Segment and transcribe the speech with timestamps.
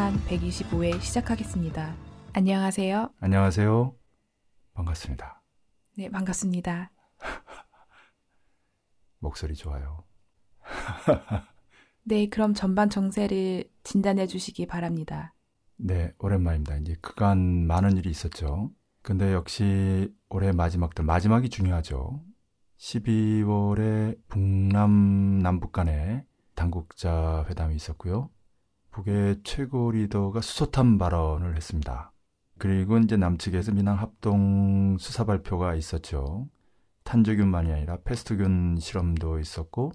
[0.00, 1.94] 판 125회 시작하겠습니다.
[2.32, 3.10] 안녕하세요.
[3.20, 3.94] 안녕하세요.
[4.72, 5.42] 반갑습니다.
[5.98, 6.90] 네, 반갑습니다.
[9.20, 10.04] 목소리 좋아요.
[12.04, 15.34] 네, 그럼 전반 정세를 진단해 주시기 바랍니다.
[15.76, 16.76] 네, 오랜만입니다.
[16.76, 18.70] 이제 그간 많은 일이 있었죠.
[19.02, 22.24] 근데 역시 올해 마지막들, 마지막이 중요하죠.
[22.78, 26.24] 12월에 북남 남북 간에
[26.54, 28.30] 당국자 회담이 있었고요.
[28.90, 32.12] 북의 최고 리더가 수소탄 발언을 했습니다.
[32.58, 36.48] 그리고 이제 남측에서 민항 합동 수사 발표가 있었죠.
[37.04, 39.92] 탄저균만이 아니라 패스트균 실험도 있었고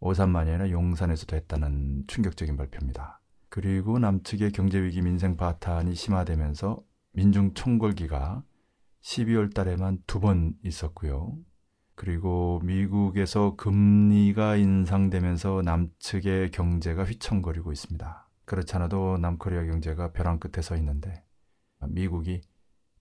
[0.00, 3.20] 오산만이 아니라 용산에서도 했다는 충격적인 발표입니다.
[3.48, 8.42] 그리고 남측의 경제 위기 민생 파탄이 심화되면서 민중 총궐기가
[9.02, 11.36] 12월 달에만 두 번 있었고요.
[12.02, 18.28] 그리고 미국에서 금리가 인상되면서 남측의 경제가 휘청거리고 있습니다.
[18.44, 21.24] 그렇지 않아도 남코리아 경제가 벼랑 끝에 서 있는데
[21.86, 22.40] 미국이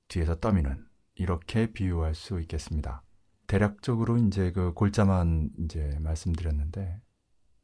[0.08, 0.86] 뒤에서 떠미는
[1.16, 3.02] 이렇게 비유할 수 있겠습니다.
[3.48, 7.02] 대략적으로 이제 그 골자만 이제 말씀드렸는데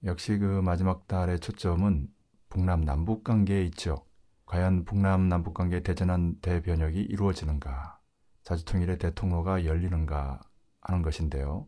[0.05, 2.07] 역시 그 마지막 달의 초점은
[2.49, 4.07] 북남 남북 관계에 있죠.
[4.47, 7.99] 과연 북남 남북 관계의 대전한 대변혁이 이루어지는가,
[8.41, 10.41] 자주통일의 대통로가 열리는가
[10.87, 11.67] 하는 것인데요.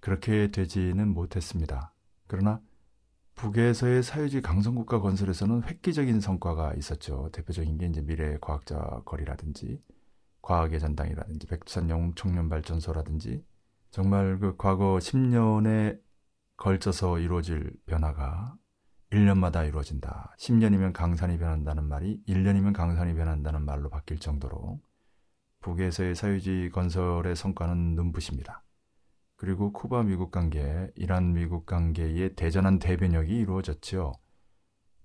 [0.00, 1.94] 그렇게 되지는 못했습니다.
[2.26, 2.60] 그러나
[3.34, 7.30] 북에서의 사회주의 강성국가 건설에서는 획기적인 성과가 있었죠.
[7.32, 9.82] 대표적인 게 이제 미래 과학자 거리라든지
[10.42, 13.44] 과학의 전당이라든지 백두산 영웅 청년 발전소라든지
[13.90, 16.00] 정말 그 과거 10년에
[16.56, 18.56] 걸쳐서 이루어질 변화가
[19.10, 20.34] 1년마다 이루어진다.
[20.38, 24.80] 10년이면 강산이 변한다는 말이 1년이면 강산이 변한다는 말로 바뀔 정도로
[25.62, 28.62] 북에서의 사회주의 건설의 성과는 눈부십니다.
[29.36, 34.12] 그리고 쿠바 미국 관계, 이란 미국 관계의 대전한 대변혁이 이루어졌지요.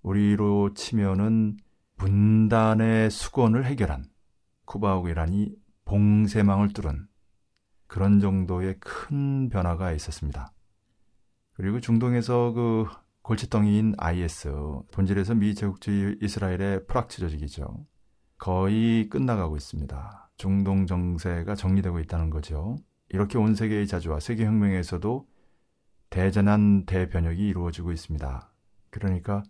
[0.01, 1.57] 우리로 치면은
[1.95, 4.05] 분단의 수건을 해결한
[4.65, 7.07] 쿠바하고 이란이 봉쇄망을 뚫은
[7.87, 10.53] 그런 정도의 큰 변화가 있었습니다.
[11.53, 12.85] 그리고 중동에서 그
[13.23, 14.49] 골칫덩이인 IS,
[14.91, 17.85] 본질에서 미 제국주의 이스라엘의 프락치 조직이죠.
[18.37, 20.26] 거의 끝나가고 있습니다.
[20.37, 22.77] 중동 정세가 정리되고 있다는 거죠.
[23.09, 25.27] 이렇게 온 세계의 자주와 세계 혁명에서도
[26.09, 28.51] 대전한 대변혁이 이루어지고 있습니다.
[28.89, 29.43] 그러니까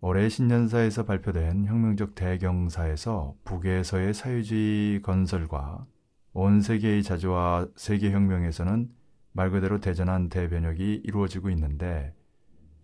[0.00, 5.86] 올해 신년사에서 발표된 혁명적 대경사에서 북에서의 사회주의 건설과
[6.32, 8.90] 온 세계의 자주와 세계 혁명에서는
[9.32, 12.14] 말 그대로 대전한 대변혁이 이루어지고 있는데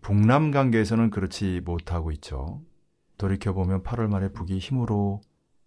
[0.01, 2.61] 북남 관계에서는 그렇지 못하고 있죠.
[3.17, 5.21] 돌이켜보면 8월 말에 북이 힘으로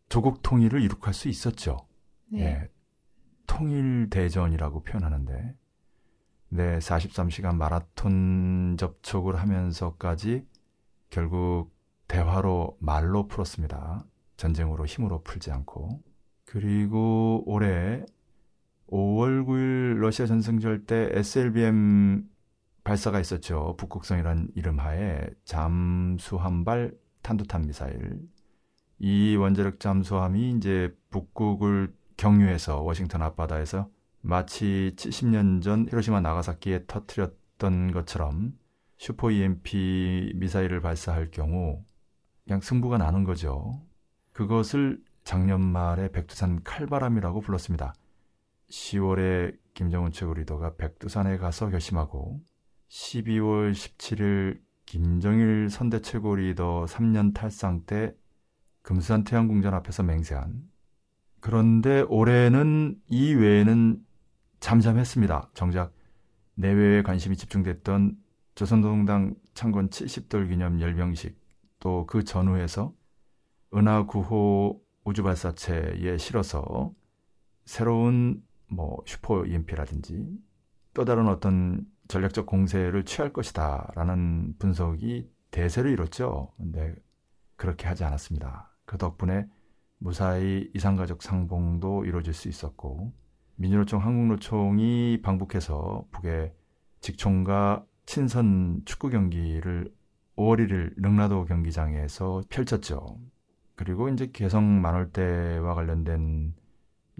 [0.09, 1.79] 조국 통일을 이룩할 수 있었죠.
[2.27, 2.41] 네.
[2.41, 2.69] 예,
[3.47, 5.55] 통일 대전이라고 표현하는데
[6.51, 10.47] 네, 43시간 마라톤 접촉을 하면서까지
[11.11, 11.75] 결국
[12.07, 14.05] 대화로 말로 풀었습니다.
[14.37, 16.03] 전쟁으로 힘으로 풀지 않고.
[16.45, 18.05] 그리고 올해
[18.89, 22.29] 5월 9일 러시아 전승절 때 SLBM
[22.85, 23.75] 발사가 있었죠.
[23.79, 28.21] 북극성이라는 이름 하에 잠수함발 탄도탄 미사일.
[28.99, 33.88] 이 원자력 잠수함이 이제 북극을 경유해서 워싱턴 앞바다에서
[34.21, 38.56] 마치 70년 전 히로시마 나가사키에 터트렸던 것처럼
[38.97, 41.84] 슈퍼 EMP 미사일을 발사할 경우
[42.44, 43.82] 그냥 승부가 나는 거죠.
[44.32, 47.94] 그것을 작년 말에 백두산 칼바람이라고 불렀습니다.
[48.71, 52.41] 10월에 김정은 최고 리더가 백두산에 가서 결심하고
[52.88, 58.14] 12월 17일 김정일 선대 최고 리더 3년 탈상 때
[58.85, 60.63] 금수산 태양궁전 앞에서 맹세한
[61.41, 63.99] 그런데 올해는 이 외에는
[64.61, 65.51] 잠잠했습니다.
[65.55, 65.93] 정작
[66.55, 68.17] 내외에 관심이 집중됐던
[68.55, 71.37] 조선노동당 창건 70돌 기념 열병식
[71.81, 72.95] 또 그 전후에서
[73.75, 76.95] 은하 9호 우주발사체에 실어서
[77.67, 80.27] 새로운 뭐 슈퍼 EMP라든지
[80.95, 86.53] 또 다른 어떤 전략적 공세를 취할 것이다라는 분석이 대세를 이뤘죠.
[86.57, 86.95] 근데
[87.57, 88.74] 그렇게 하지 않았습니다.
[88.85, 89.47] 그 덕분에
[89.99, 93.13] 무사히 이상가족 상봉도 이루어질 수 있었고
[93.57, 96.53] 민주노총 한국노총이 방북해서 북의
[97.01, 99.93] 직총과 친선 축구 경기를
[100.37, 103.19] 5월 1일 능라도 경기장에서 펼쳤죠.
[103.77, 106.55] 그리고 이제 개성 만월대와 관련된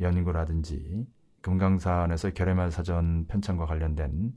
[0.01, 1.07] 연구라든지
[1.41, 4.33] 금강산에서 결해말 사전 편찬과 관련된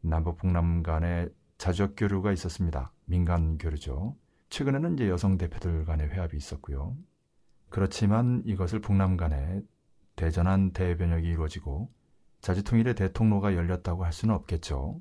[0.00, 2.92] 남북 북남 간의 자주적 교류가 있었습니다.
[3.06, 4.16] 민간 교류죠.
[4.52, 6.94] 최근에는 이제 여성 대표들 간의 회합이 있었고요.
[7.70, 9.62] 그렇지만 이것을 북남 간에
[10.14, 11.90] 대전한 대변혁이 이루어지고
[12.42, 15.00] 자주통일의 대통로가 열렸다고 할 수는 없겠죠.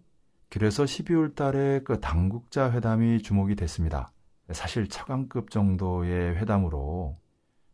[0.49, 4.13] 그래서 12월 달에 그 당국자 회담이 주목이 됐습니다.
[4.51, 7.19] 사실 차관급 정도의 회담으로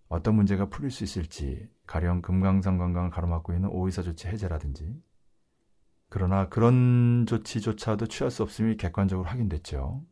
[0.08, 5.00] 어떤 문제가 풀릴 수 있을지 가령 금강산 관광을 가로막고 있는 오이사 조치 해제라든지
[6.10, 10.04] 그러나 그런 조치조차도 취할 수 없음이 객관적으로 확인됐죠.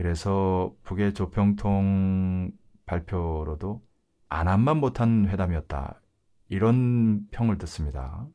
[0.00, 2.52] 그래서 북의 조평통
[2.86, 3.82] 발표로도
[4.30, 6.00] 안함만 못한 회담이었다.
[6.48, 8.26] 이런 평을 듣습니다.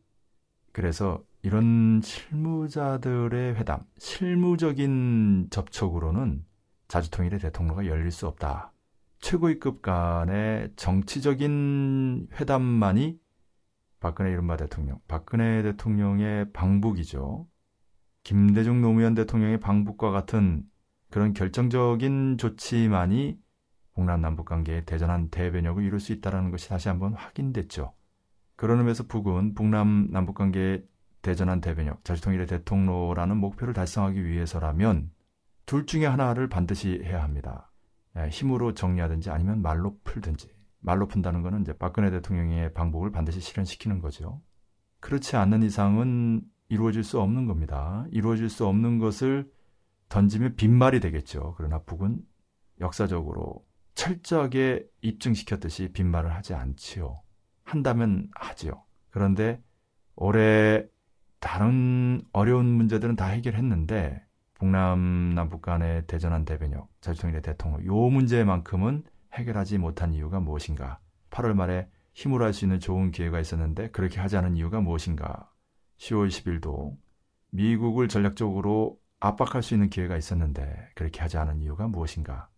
[0.71, 6.45] 그래서 이런 실무자들의 회담, 실무적인 접촉으로는
[6.87, 8.71] 자주통일의 대통로가 열릴 수 없다.
[9.17, 13.17] 최고위급 간의 정치적인 회담만이
[14.01, 17.47] 박근혜 이른바 대통령, 박근혜 대통령의 방북이죠.
[18.21, 20.63] 김대중 노무현 대통령의 방북과 같은
[21.15, 23.39] 그런 결정적인 조치만이
[23.93, 27.93] 북남 남북 관계의 대전한 대변역을 이룰 수 있다는 것이 다시 한번 확인됐죠.
[28.57, 30.83] 그런 의미에서 북은 북남 남북 관계의
[31.21, 35.09] 대전한 대변역, 자주통일의 대통로라는 목표를 달성하기 위해서라면
[35.65, 37.71] 둘 중에 하나를 반드시 해야 합니다.
[38.17, 40.49] 예, 힘으로 정리하든지 아니면 말로 풀든지.
[40.81, 44.41] 말로 푼다는 것은 이제 박근혜 대통령의 방법을 반드시 실현시키는 거죠.
[44.99, 48.05] 그렇지 않는 이상은 이루어질 수 없는 겁니다.
[48.11, 49.49] 이루어질 수 없는 것을
[50.15, 51.55] 던지면 빈말이 되겠죠.
[51.57, 52.21] 그러나 북은
[52.79, 53.65] 역사적으로
[53.95, 57.21] 철저하게 입증시켰듯이 빈말을 하지 않지요.
[57.65, 58.85] 한다면 하지요.
[59.09, 59.61] 그런데
[60.15, 60.85] 올해
[61.41, 64.23] 다른 어려운 문제들은 다 해결했는데
[64.53, 69.03] 북남 남북 간의 대전한 대변역, 자주통일의 대통령 요 문제만큼은
[69.33, 71.01] 해결하지 못한 이유가 무엇인가?
[71.29, 75.51] 8월 말에 힘으로 할수 있는 좋은 기회가 있었는데 그렇게 하지 않은 이유가 무엇인가?
[75.97, 76.95] 10월 10일도
[77.49, 82.49] 미국을 전략적으로 압박할 수 있는 기회가 있었는데 그렇게 하지 않은 이유가 무엇인가?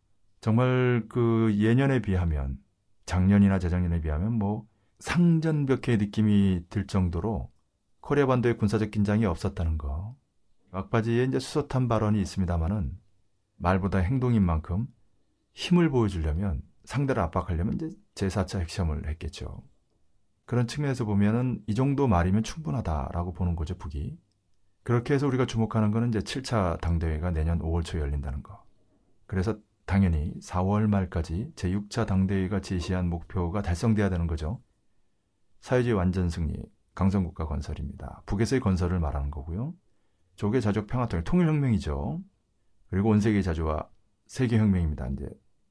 [0.41, 2.57] 정말 그 예년에 비하면
[3.05, 4.67] 작년이나 재작년에 비하면 뭐
[4.99, 7.51] 상전벽해의 느낌이 들 정도로
[7.99, 10.15] 코리아 반도에 군사적 긴장이 없었다는 거.
[10.71, 12.97] 막바지에 이제 수소탄 발언이 있습니다만은
[13.57, 14.87] 말보다 행동인 만큼
[15.53, 19.63] 힘을 보여주려면 상대를 압박하려면 이제 제4차 핵시험을 했겠죠.
[20.45, 24.17] 그런 측면에서 보면은 이 정도 말이면 충분하다라고 보는 거죠, 북이.
[24.87, 28.63] 그렇게 해서 우리가 주목하는 거는 이제 7차 당대회가 내년 5월 초에 열린다는 거.
[29.25, 34.61] 그래서 당연히 4월 말까지 제6차 당대회가 제시한 목표가 달성돼야 되는 거죠.
[35.59, 36.53] 사회주의 완전 승리,
[36.95, 38.21] 강성국가 건설입니다.
[38.27, 39.73] 북에서의 건설을 말하는 거고요.
[40.37, 42.21] 조계 자족 평화통일 통일혁명이죠.
[42.89, 43.89] 그리고 온세계 자주와
[44.27, 45.07] 세계혁명입니다.
[45.07, 45.29] 이제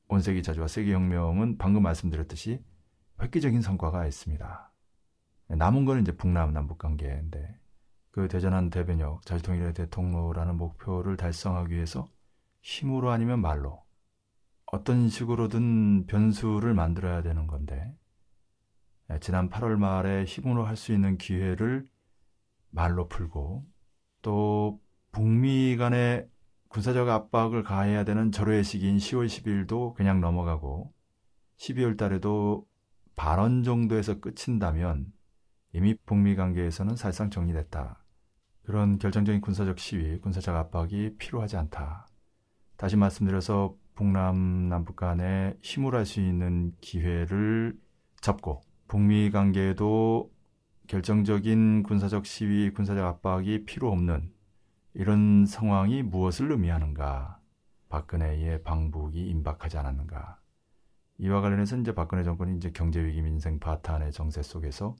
[0.08, 2.62] 온세계 자주와 세계혁명은 방금 말씀드렸듯이
[3.22, 4.72] 획기적인 성과가 있습니다.
[5.56, 7.58] 남은 거는 이제 북남 남북 관계인데
[8.16, 12.08] 그 대전한 대변역 자주통일의 대통로라는 목표를 달성하기 위해서
[12.62, 13.84] 힘으로 아니면 말로
[14.64, 17.94] 어떤 식으로든 변수를 만들어야 되는 건데
[19.20, 21.86] 지난 8월 말에 힘으로 할 수 있는 기회를
[22.70, 23.66] 말로 풀고
[24.22, 24.80] 또
[25.12, 26.26] 북미 간의
[26.68, 30.90] 군사적 압박을 가해야 되는 절호의 시기인 10월 10일도 그냥 넘어가고
[31.58, 32.66] 12월 달에도
[33.14, 35.12] 발언 정도에서 끝인다면
[35.74, 38.05] 이미 북미 관계에서는 사실상 정리됐다.
[38.66, 42.08] 그런 결정적인 군사적 시위, 군사적 압박이 필요하지 않다.
[42.76, 47.78] 다시 말씀드려서 북남 남북 간에 힘을 할 수 있는 기회를
[48.20, 50.32] 잡고 북미 관계에도
[50.88, 54.32] 결정적인 군사적 시위, 군사적 압박이 필요 없는
[54.94, 57.38] 이런 상황이 무엇을 의미하는가?
[57.88, 60.40] 박근혜의 방북이 임박하지 않았는가?
[61.18, 64.96] 이와 관련해서 이제 박근혜 정권이 이제 경제 위기 민생 바탄의 정세 속에서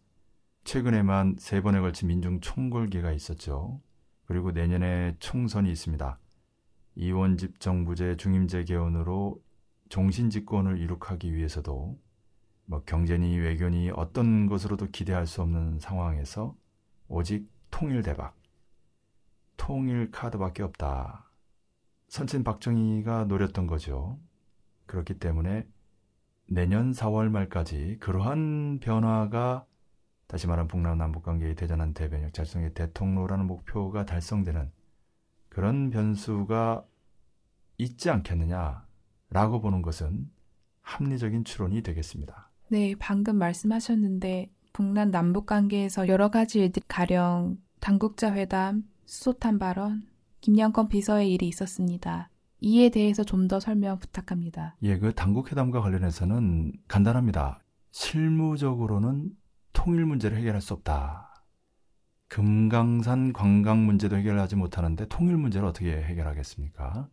[0.66, 3.80] 최근에만 세 번에 걸친 민중 총궐기가 있었죠.
[4.24, 6.18] 그리고 내년에 총선이 있습니다.
[6.96, 9.40] 이원집 정부제 중임제 개헌으로
[9.88, 11.96] 종신 집권을 이룩하기 위해서도
[12.64, 16.56] 뭐 경제니 외교니 어떤 것으로도 기대할 수 없는 상황에서
[17.06, 18.36] 오직 통일 대박,
[19.56, 21.30] 통일 카드밖에 없다.
[22.08, 24.18] 선친 박정희가 노렸던 거죠.
[24.86, 25.64] 그렇기 때문에
[26.48, 29.65] 내년 4월 말까지 그러한 변화가
[30.26, 34.70] 다시 말하면 북남 남북 관계의 대전한 대변역 자주성의 대통로라는 목표가 달성되는
[35.48, 36.84] 그런 변수가
[37.78, 40.30] 있지 않겠느냐라고 보는 것은
[40.82, 42.50] 합리적인 추론이 되겠습니다.
[42.68, 50.06] 네, 방금 말씀하셨는데 북남 남북 관계에서 여러 가지 일들 가령 당국자 회담, 수소탄 발언,
[50.40, 52.30] 김양권 비서의 일이 있었습니다.
[52.60, 54.76] 이에 대해서 좀 더 설명 부탁합니다.
[54.82, 57.60] 예, 그 당국 회담과 관련해서는 간단합니다.
[57.92, 59.30] 실무적으로는
[59.76, 61.44] 통일 문제를 해결할 수 없다.
[62.28, 67.08] 금강산 관광 문제도 해결하지 못하는데 통일 문제를 어떻게 해결하겠습니까?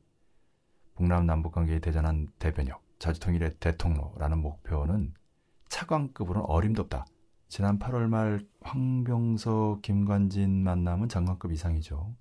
[0.95, 5.13] 북남 남북 관계에 대전한 대변역, 자주통일의 대통로라는 목표는
[5.67, 7.05] 차관급으로는 어림도 없다.
[7.49, 12.15] 지난 8월 말 황병석, 김관진 만남은 장관급 이상이죠.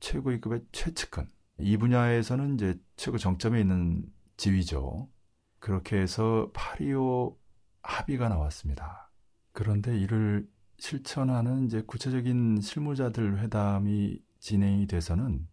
[0.00, 1.28] 최고위급의 최측근.
[1.58, 5.10] 이 분야에서는 이제 최고 정점에 있는 지위죠.
[5.58, 7.36] 그렇게 해서 8.25
[7.82, 9.11] 합의가 나왔습니다.
[9.52, 15.46] 그런데 이를 실천하는 이제 구체적인 실무자들 회담이 진행이 돼서는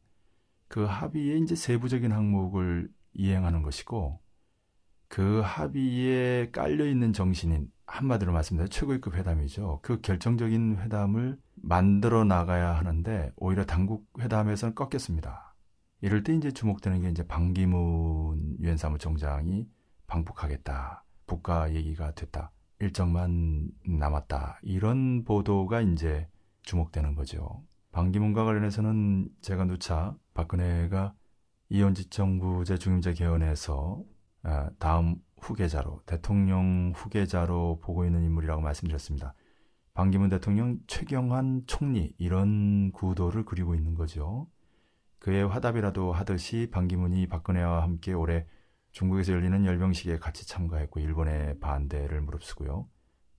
[0.67, 4.19] 그 합의의 이제 세부적인 항목을 이행하는 것이고
[5.07, 9.79] 그 합의에 깔려 있는 정신인 한마디로 말씀드려 최고위급 회담이죠.
[9.81, 15.55] 그 결정적인 회담을 만들어 나가야 하는데 오히려 당국 회담에서는 꺾였습니다.
[16.01, 19.67] 이럴 때 이제 주목되는 게 이제 방기문 유엔 사무총장이
[20.07, 21.03] 방북하겠다.
[21.25, 22.51] 북가 얘기가 됐다.
[22.79, 24.59] 일정만 남았다.
[24.63, 26.27] 이런 보도가 이제
[26.63, 27.63] 주목되는 거죠.
[27.91, 31.13] 방기문과 관련해서는 제가 누차 박근혜가
[31.69, 34.03] 이현직 정부제 중임제 개헌에서
[34.43, 39.33] 아, 다음 후계자로 대통령 후계자로 보고 있는 인물이라고 말씀드렸습니다.
[39.93, 44.47] 반기문 대통령, 최경환 총리 이런 구도를 그리고 있는 거죠.
[45.19, 48.45] 그의 화답이라도 하듯이 반기문이 박근혜와 함께 올해
[48.91, 52.87] 중국에서 열리는 열병식에 같이 참가했고 일본의 반대를 무릅쓰고요.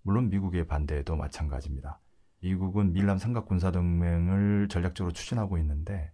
[0.02, 2.00] 물론 미국의 반대도 마찬가지입니다.
[2.40, 6.12] 미국은 밀남 삼각 군사 동맹을 전략적으로 추진하고 있는데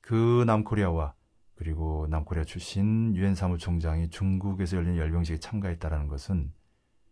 [0.00, 1.14] 그 남코리아와
[1.54, 6.52] 그리고 남코리아 출신 유엔 사무총장이 중국에서 열린 열병식에 참가했다라는 것은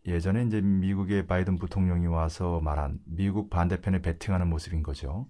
[0.07, 5.29] 예전에 이제 미국의 바이든 부통령이 와서 말한 미국 반대편에 베팅하는 모습인 거죠.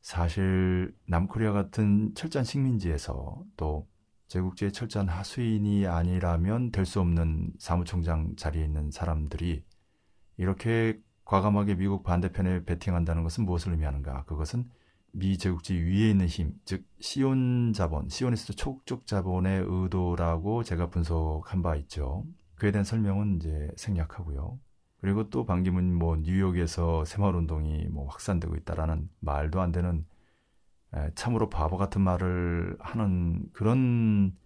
[0.00, 3.88] 사실 남코리아 같은 철저한 식민지에서 또
[4.28, 9.64] 제국주의 철저한 하수인이 아니라면 될 수 없는 사무총장 자리에 있는 사람들이
[10.36, 14.24] 이렇게 과감하게 미국 반대편에 베팅한다는 것은 무엇을 의미하는가?
[14.24, 14.70] 그것은
[15.12, 21.76] 미 제국지 위에 있는 힘, 즉 시온 자본, 시오니스트 초국적 자본의 의도라고 제가 분석한 바
[21.76, 22.24] 있죠.
[22.54, 24.58] 그에 대한 설명은 이제 생략하고요.
[25.00, 30.06] 그리고 또 반기문 뭐 뉴욕에서 새마을 운동이 뭐 확산되고 있다라는 말도 안 되는
[31.14, 34.36] 참으로 바보 같은 말을 하는 그런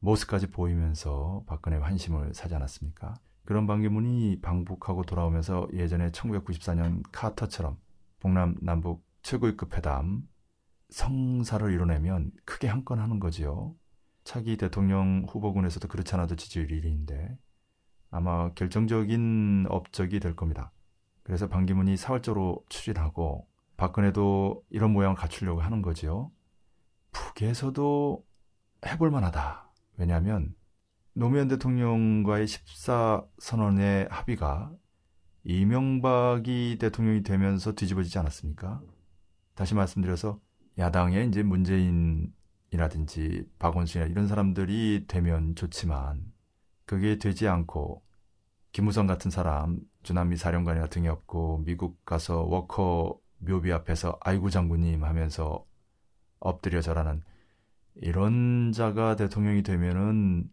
[0.00, 3.14] 모습까지 보이면서 박근혜 환심을 사지 않았습니까?
[3.44, 7.76] 그런 반기문이 방북하고 돌아오면서 예전에 1994년 카터처럼
[8.20, 10.22] 북남 남북 최고위급 회담
[10.90, 13.74] 성사를 이뤄내면 크게 한 건 하는 거지요.
[14.24, 17.36] 차기 대통령 후보군에서도 그렇지 않아도 지지율 1위인데
[18.10, 20.72] 아마 결정적인 업적이 될 겁니다.
[21.24, 26.30] 그래서 반기문이 사활적으로 추진하고 박근혜도 이런 모양을 갖추려고 하는 거지요.
[27.12, 28.24] 북에서도
[28.86, 29.70] 해볼 만하다.
[29.96, 30.54] 왜냐하면
[31.14, 34.72] 노무현 대통령과의 14선언의 합의가
[35.44, 38.80] 이명박이 대통령이 되면서 뒤집어지지 않았습니까?
[39.54, 40.40] 다시 말씀드려서
[40.78, 46.32] 야당의 이제 문재인이라든지 박원순이나 이런 사람들이 되면 좋지만
[46.86, 48.02] 그게 되지 않고
[48.72, 55.64] 김무성 같은 사람 주남미 사령관이나 등이 없고 미국 가서 워커 묘비 앞에서 아이고 장군님 하면서
[56.38, 57.22] 엎드려 절하는
[57.94, 60.50] 이런 자가 대통령이 되면은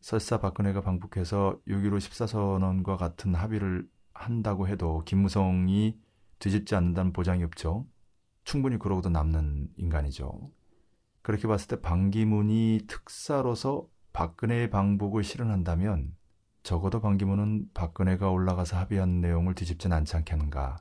[0.00, 5.98] 설사 박근혜가 방북해서 6.15 14선언과 같은 합의를 한다고 해도 김무성이
[6.38, 7.86] 뒤집지 않는다는 보장이 없죠.
[8.44, 10.50] 충분히 그러고도 남는 인간이죠.
[11.22, 16.16] 그렇게 봤을 때 반기문이 특사로서 박근혜의 방북을 실현한다면
[16.64, 20.78] 적어도 반기문은 박근혜가 올라가서 합의한 내용을 뒤집진 않지 않겠는가.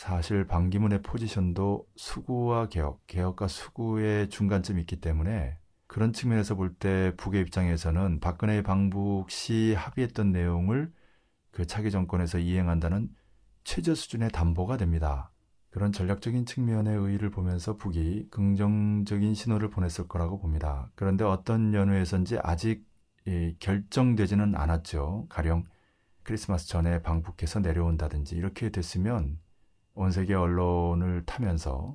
[0.00, 7.42] 사실 반기문의 포지션도 수구와 개혁, 개혁과 수구의 중간쯤이 있기 때문에 그런 측면에서 볼 때 북의
[7.42, 10.90] 입장에서는 박근혜의 방북 시 합의했던 내용을
[11.50, 13.10] 그 차기 정권에서 이행한다는
[13.62, 15.32] 최저 수준의 담보가 됩니다.
[15.68, 20.90] 그런 전략적인 측면의 의의를 보면서 북이 긍정적인 신호를 보냈을 거라고 봅니다.
[20.94, 22.86] 그런데 어떤 연후에선지 아직
[23.58, 25.26] 결정되지는 않았죠.
[25.28, 25.64] 가령
[26.22, 29.38] 크리스마스 전에 방북해서 내려온다든지 이렇게 됐으면
[30.00, 31.94] 온 세계 언론을 타면서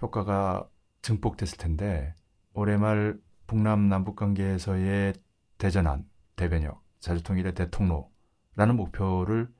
[0.00, 0.66] 효과가
[1.02, 2.14] 증폭됐을 텐데
[2.54, 5.12] 올해 말 북남 남북 관계에서의
[5.58, 9.52] 대전환, 대변역, 자주통일의 대통로라는 목표를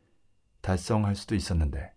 [0.62, 1.92] 달성할 수도 있었는데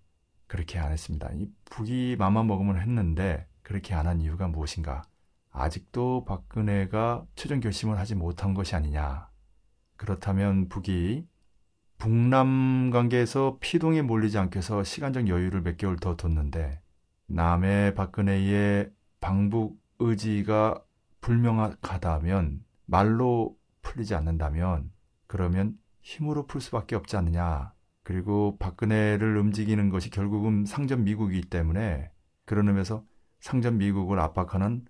[0.47, 1.29] 그렇게 안 했습니다.
[1.33, 5.03] 이 북이 맘만 먹으면 했는데 그렇게 안 한 이유가 무엇인가?
[5.49, 9.29] 아직도 박근혜가 최종 결심을 하지 못한 것이 아니냐.
[9.95, 11.25] 그렇다면 북이
[11.99, 16.81] 북남 관계에서 피동에 몰리지 않게 해서 시간적 여유를 몇 개월 더 뒀는데
[17.27, 18.89] 남의 박근혜의
[19.19, 20.81] 방북 의지가
[21.19, 24.91] 불명하다면 말로 풀리지 않는다면
[25.27, 27.73] 그러면 힘으로 풀 수밖에 없지 않느냐.
[28.03, 32.11] 그리고 박근혜를 움직이는 것이 결국은 상전 미국이기 때문에
[32.45, 33.03] 그런 의미에서
[33.41, 34.85] 상전 미국을 압박하는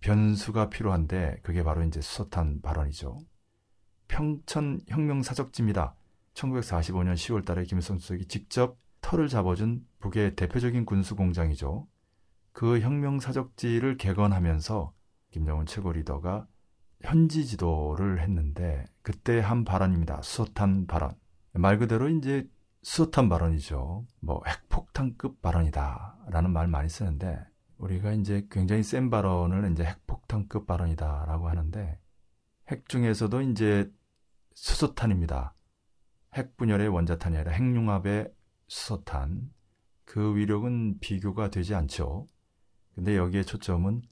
[0.00, 3.20] 변수가 필요한데 그게 바로 이제 수소탄 발언이죠.
[4.08, 5.94] 평천 혁명 사적지입니다.
[6.38, 11.86] 1945년 10월 달에 김일성 주석이 직접 털을 잡아준 북의 대표적인 군수 공장이죠.
[12.52, 14.92] 그 혁명 사적지를 개건하면서
[15.30, 16.46] 김정은 최고 리더가
[17.02, 20.22] 현지 지도를 했는데 그때 한 발언입니다.
[20.22, 21.14] 수소탄 발언.
[21.52, 22.48] 말 그대로 이제
[22.82, 24.06] 수소탄 발언이죠.
[24.20, 27.38] 뭐 핵폭탄급 발언이다라는 말 많이 쓰는데
[27.78, 31.98] 우리가 이제 굉장히 센 발언을 이제 핵폭탄급 발언이다라고 하는데
[32.68, 33.90] 핵 중에서도 이제
[34.54, 35.54] 수소탄입니다.
[36.34, 38.32] 핵 분열의 원자탄이 아니라 핵융합의
[38.66, 39.50] 수소탄.
[40.04, 42.26] 그 위력은 비교가 되지 않죠.
[42.94, 44.02] 근데 여기에 초점은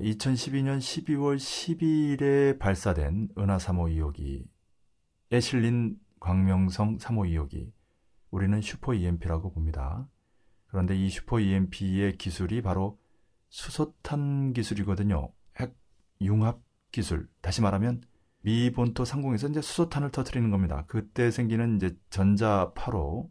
[0.00, 4.14] 2012년 12월 10일에 발사된 은하 3호
[5.30, 7.72] 2호기에 실린 광명성 3호 2호기.
[8.30, 10.08] 우리는 슈퍼 EMP라고 봅니다.
[10.66, 12.98] 그런데 이 슈퍼 EMP의 기술이 바로
[13.48, 15.32] 수소탄 기술이거든요.
[15.58, 15.74] 핵
[16.20, 16.60] 융합
[16.92, 17.28] 기술.
[17.40, 18.02] 다시 말하면
[18.46, 20.84] 미 본토 상공에서 이제 수소탄을 터트리는 겁니다.
[20.86, 23.28] 그때 생기는 이제 전자파로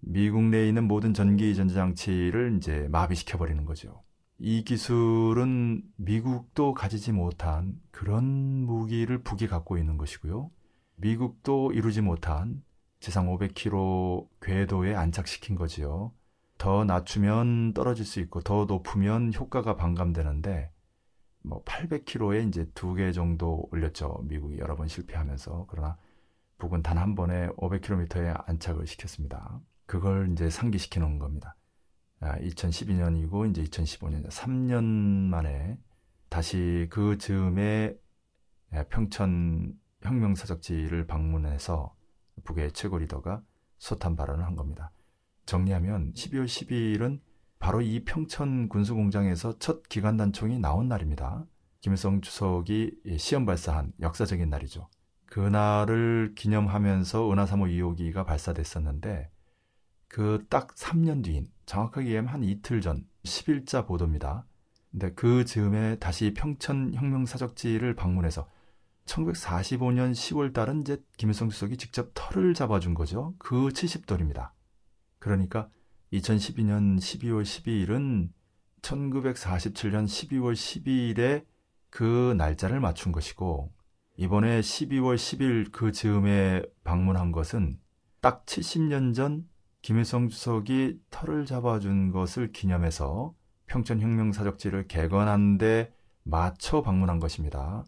[0.00, 4.02] 미국 내에 있는 모든 전기 전자장치를 이제 마비시켜 버리는 거죠.
[4.36, 8.22] 이 기술은 미국도 가지지 못한 그런
[8.66, 10.50] 무기를 북이 갖고 있는 것이고요.
[10.96, 12.62] 미국도 이루지 못한
[13.00, 16.12] 지상 500km 궤도에 안착시킨 거지요.
[16.58, 20.70] 더 낮추면 떨어질 수 있고 더 높으면 효과가 반감되는데
[21.42, 24.22] 뭐 800km에 이제 두 개 정도 올렸죠.
[24.24, 25.96] 미국이 여러 번 실패하면서 그러나
[26.58, 29.60] 북은 단 한 번에 500km에 안착을 시켰습니다.
[29.86, 31.56] 그걸 이제 상기시켜 놓은 겁니다.
[32.20, 35.78] 아, 2012년이고 이제 2015년 3년 만에
[36.28, 37.96] 다시 그 즈음에
[38.90, 41.94] 평천 혁명 사적지를 방문해서
[42.44, 43.42] 북의 최고 리더가
[43.78, 44.92] 소탄 발언을 한 겁니다.
[45.46, 47.20] 정리하면 12월 12일은
[47.60, 51.46] 바로 이 평천 군수공장에서 첫 기관 단총이 나온 날입니다.
[51.80, 54.88] 김일성 주석이 시험 발사한 역사적인 날이죠.
[55.26, 59.30] 그날을 기념하면서 은하 3호 2호기가 발사됐었는데
[60.08, 64.44] 그 딱 3년 뒤인 정확하게 얘기하면 한 이틀 전 10일자 보도입니다.
[64.90, 68.48] 근데 그 즈음에 다시 평천 혁명 사적지를 방문해서
[69.04, 73.34] 1945년 10월 달은 이제 김일성 주석이 직접 털을 잡아준 거죠.
[73.38, 74.50] 그 70돌입니다.
[75.20, 75.68] 그러니까
[76.12, 78.30] 2012년 12월 12일은
[78.82, 81.44] 1947년 12월 12일에
[81.90, 83.72] 그 날짜를 맞춘 것이고
[84.16, 87.78] 이번에 12월 10일 그 즈음에 방문한 것은
[88.20, 89.48] 딱 70년 전
[89.82, 93.34] 김일성 주석이 털을 잡아준 것을 기념해서
[93.66, 95.92] 평천혁명 사적지를 개건한 데
[96.22, 97.84] 맞춰 방문한 것입니다.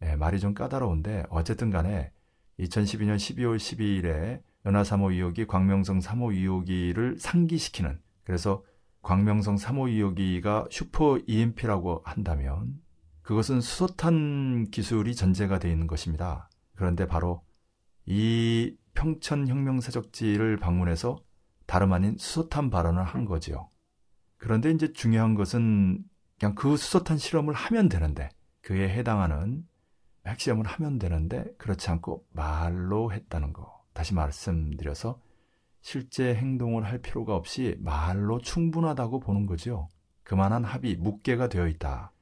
[0.00, 2.12] 네, 말이 좀 까다로운데 어쨌든 간에
[2.58, 8.62] 2012년 12월 12일에 연하 3호 2호기, 광명성 3호 2호기를 상기시키는 그래서
[9.02, 12.80] 광명성 3호 2호기가 슈퍼 EMP라고 한다면
[13.22, 16.48] 그것은 수소탄 기술이 전제가 되어 있는 것입니다.
[16.74, 17.42] 그런데 바로
[18.06, 21.18] 이 평천 혁명 사적지를 방문해서
[21.66, 23.68] 다름 아닌 수소탄 발언을 한 거지요.
[24.36, 26.04] 그런데 이제 중요한 것은
[26.38, 28.28] 그냥 그 수소탄 실험을 하면 되는데
[28.60, 29.66] 그에 해당하는
[30.26, 33.81] 핵시험을 하면 되는데 그렇지 않고 말로 했다는 거.
[33.92, 35.20] 다시 말씀드려서
[35.80, 39.88] 실제 행동을 할 필요가 없이 말로 충분하다고 보는 거죠.
[40.22, 42.12] 그만한 합의, 묵계가 되어 있다.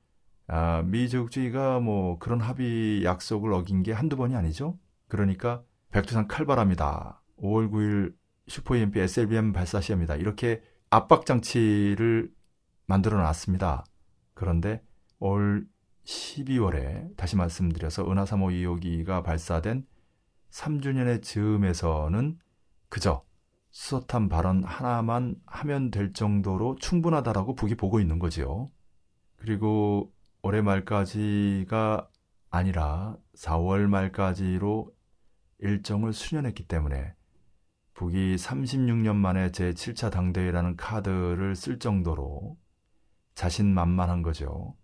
[0.47, 4.79] 아, 미제국주의가 뭐 그런 합의 약속을 어긴 게 한두 번이 아니죠.
[5.09, 7.23] 그러니까 백두산 칼바람이다.
[7.39, 8.15] 5월 9일
[8.49, 10.17] 슈퍼 EMP SLBM 발사 시험이다.
[10.17, 12.33] 이렇게 압박 장치를
[12.87, 13.85] 만들어 놨습니다.
[14.35, 14.83] 그런데
[15.21, 15.69] 올
[16.05, 19.87] 12월에 다시 말씀드려서 은하 3호 2호기가 발사된
[20.51, 22.39] 3주년의 즈음에서는
[22.89, 23.25] 그저
[23.71, 28.71] 수소탄 발언 하나만 하면 될 정도로 충분하다라고 북이 보고 있는 거지요.
[29.37, 32.09] 그리고 올해 말까지가
[32.51, 34.93] 아니라 4월 말까지로
[35.59, 37.15] 일정을 수년했기 때문에
[37.95, 42.57] 북이 36년 만에 제7차 당대회라는 카드를 쓸 정도로
[43.35, 44.75] 자신만만한 거죠.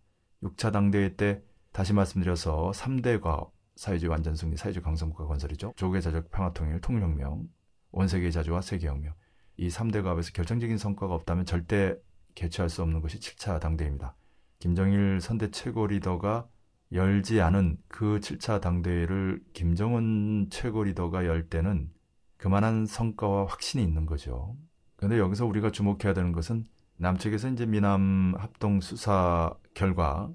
[0.42, 5.74] 6차 당대회 때 다시 말씀드려서 3대 과업, 사회주의 완전 승리, 사회주의 강성국가 건설이죠.
[5.76, 7.48] 조계 자적 평화 통일, 통일혁명,
[7.92, 9.14] 원세계 자주와 세계혁명.
[9.58, 11.96] 이 3대 과업에서 결정적인 성과가 없다면 절대
[12.34, 14.14] 개최할 수 없는 것이 7차 당대회입니다.
[14.58, 16.48] 김정일 선대 최고 리더가
[16.92, 21.90] 열지 않은 그 7차 당대회를 김정은 최고 리더가 열 때는
[22.36, 24.56] 그만한 성과와 확신이 있는 거죠.
[24.96, 26.66] 그런데 여기서 우리가 주목해야 되는 것은
[26.98, 30.30] 남측에서 이제 미남 합동 수사 결과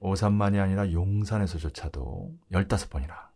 [0.00, 3.34] 오산만이 아니라 용산에서조차도 15번이나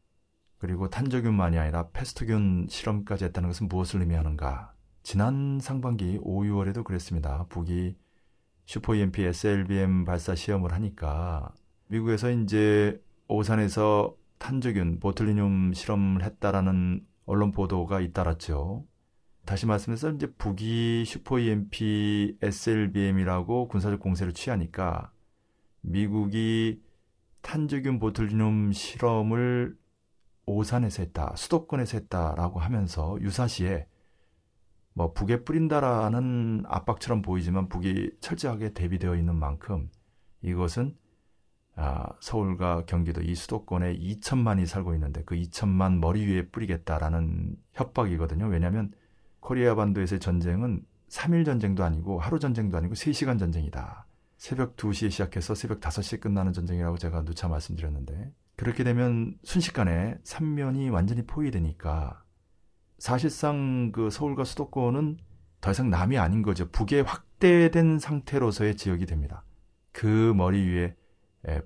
[0.59, 4.75] 그리고 탄저균만이 아니라 페스토균 실험까지 했다는 것은 무엇을 의미하는가?
[5.03, 7.47] 지난 상반기 5, 6월에도 그랬습니다.
[7.49, 7.97] 북이
[8.67, 11.55] 슈퍼 EMP SLBM 발사 시험을 하니까
[11.87, 18.85] 미국에서 이제 오산에서 탄저균, 보틀리늄 실험을 했다라는 언론 보도가 잇따랐죠.
[19.47, 25.11] 다시 말씀해서 이제 북이 슈퍼 EMP SLBM이라고 군사적 공세를 취하니까
[25.81, 26.83] 미국이
[27.43, 29.77] 탄저균 보툴리눔 실험을
[30.47, 33.87] 오산에서 했다, 수도권에서 했다라고 하면서 유사시에
[34.95, 39.89] 뭐 북에 뿌린다라는 압박처럼 보이지만 북이 철저하게 대비되어 있는 만큼
[40.43, 40.97] 이것은
[41.77, 48.47] 아, 서울과 경기도 이 수도권에 2천만이 살고 있는데 그 2천만 머리 위에 뿌리겠다라는 협박이거든요.
[48.49, 48.93] 왜냐하면
[49.39, 54.08] 코리아 반도에서의 전쟁은 3일 전쟁도 아니고 하루 전쟁도 아니고 3시간 전쟁이다.
[54.39, 61.27] 새벽 2시에 시작해서 새벽 5시에 끝나는 전쟁이라고 제가 누차 말씀드렸는데 그렇게 되면 순식간에 삼면이 완전히
[61.27, 62.23] 포위되니까
[62.99, 65.19] 사실상 그 서울과 수도권은
[65.61, 66.69] 더 이상 남이 아닌 거죠.
[66.71, 69.45] 북에 확대된 상태로서의 지역이 됩니다.
[69.93, 70.95] 그 머리 위에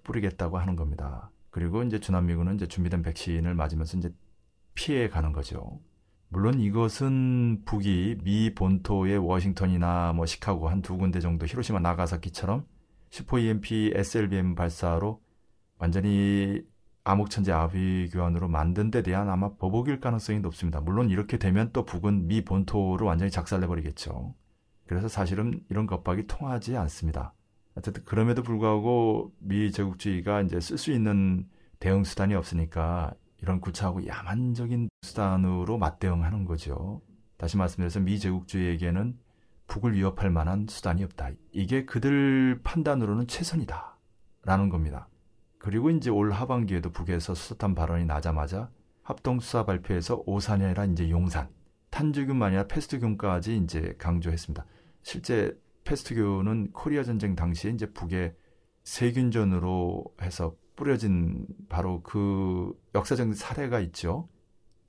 [0.03, 1.31] 뿌리겠다고 하는 겁니다.
[1.51, 4.15] 그리고 이제 주남미군은 이제 준비된 백신을 맞으면서 이제
[4.75, 5.81] 피해 가는 거죠.
[6.33, 12.65] 물론 이것은 북이 미 본토의 워싱턴이나 뭐 시카고 한 두 군데 정도 히로시마 나가사키처럼
[13.11, 15.21] 슈퍼 EMP SLBM 발사로
[15.77, 16.63] 완전히
[17.05, 20.81] 암흑천재 아비규환으로 만든 데 대한 아마 버벅일 가능성이 높습니다.
[20.81, 24.35] 물론 이렇게 되면 또 북은 미 본토를 완전히 작살내버리겠죠.
[24.87, 27.35] 그래서 사실은 이런 겁박이 통하지 않습니다.
[27.75, 31.47] 어쨌든 그럼에도 불구하고 미 제국주의가 이제 쓸 수 있는
[31.79, 37.03] 대응 수단이 없으니까 이런 구차하고 야만적인 수단으로 맞대응하는 거죠.
[37.37, 39.19] 다시 말씀드려서 미 제국주의에게는
[39.67, 41.31] 북을 위협할 만한 수단이 없다.
[41.51, 43.99] 이게 그들 판단으로는 최선이다.
[44.45, 45.09] 라는 겁니다.
[45.59, 48.71] 그리고 이제 올 하반기에도 북에서 수소탄 발언이 나자마자
[49.03, 51.49] 합동수사 발표에서 오산이 아니라 이제 용산,
[51.91, 54.65] 탄주균만 아니라 패스트균까지 이제 강조했습니다.
[55.03, 58.35] 실제 패스트균은 코리아 전쟁 당시에 이제 북의
[58.85, 64.29] 세균전으로 해서 뿌려진 바로 그 역사적 사례가 있죠.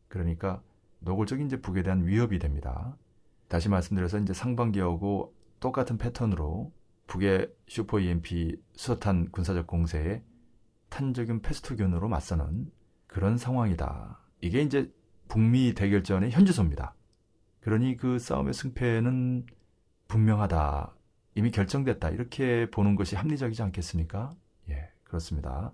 [0.07, 0.63] 그러니까
[1.01, 2.97] 노골적인 이제 북에 대한 위협이 됩니다.
[3.47, 6.73] 다시 말씀드려서 이제 상반기하고 똑같은 패턴으로
[7.05, 10.23] 북의 슈퍼 EMP 수소탄 군사적 공세에
[10.89, 12.71] 탄저균 패스트균으로 맞서는
[13.05, 14.19] 그런 상황이다.
[14.41, 14.91] 이게 이제
[15.27, 16.95] 북미 대결전의 현주소입니다.
[17.61, 19.45] 그러니 그 싸움의 승패는
[20.07, 20.95] 분명하다.
[21.35, 22.09] 이미 결정됐다.
[22.09, 24.31] 이렇게 보는 것이 합리적이지 않겠습니까?
[24.69, 25.71] 예, 그렇습니다.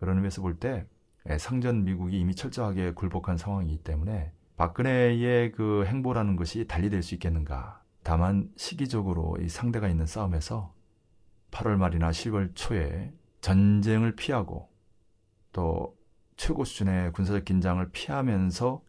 [0.00, 0.86] 그런 의미에서 볼때
[1.28, 7.82] 예, 상전 미국이 이미 철저하게 굴복한 상황이기 때문에 박근혜의 그 행보라는 것이 달리될 수 있겠는가.
[8.02, 10.74] 다만 시기적으로 이 상대가 있는 싸움에서
[11.50, 14.70] 8월 말이나 10월 초에 전쟁을 피하고
[15.52, 15.96] 또
[16.36, 18.82] 최고 수준의 군사적 긴장을 피하면서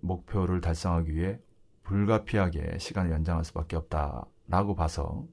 [0.00, 1.40] 목표를 달성하기 위해
[1.82, 5.26] 불가피하게 시간을 연장할 수밖에 없다라고 봐서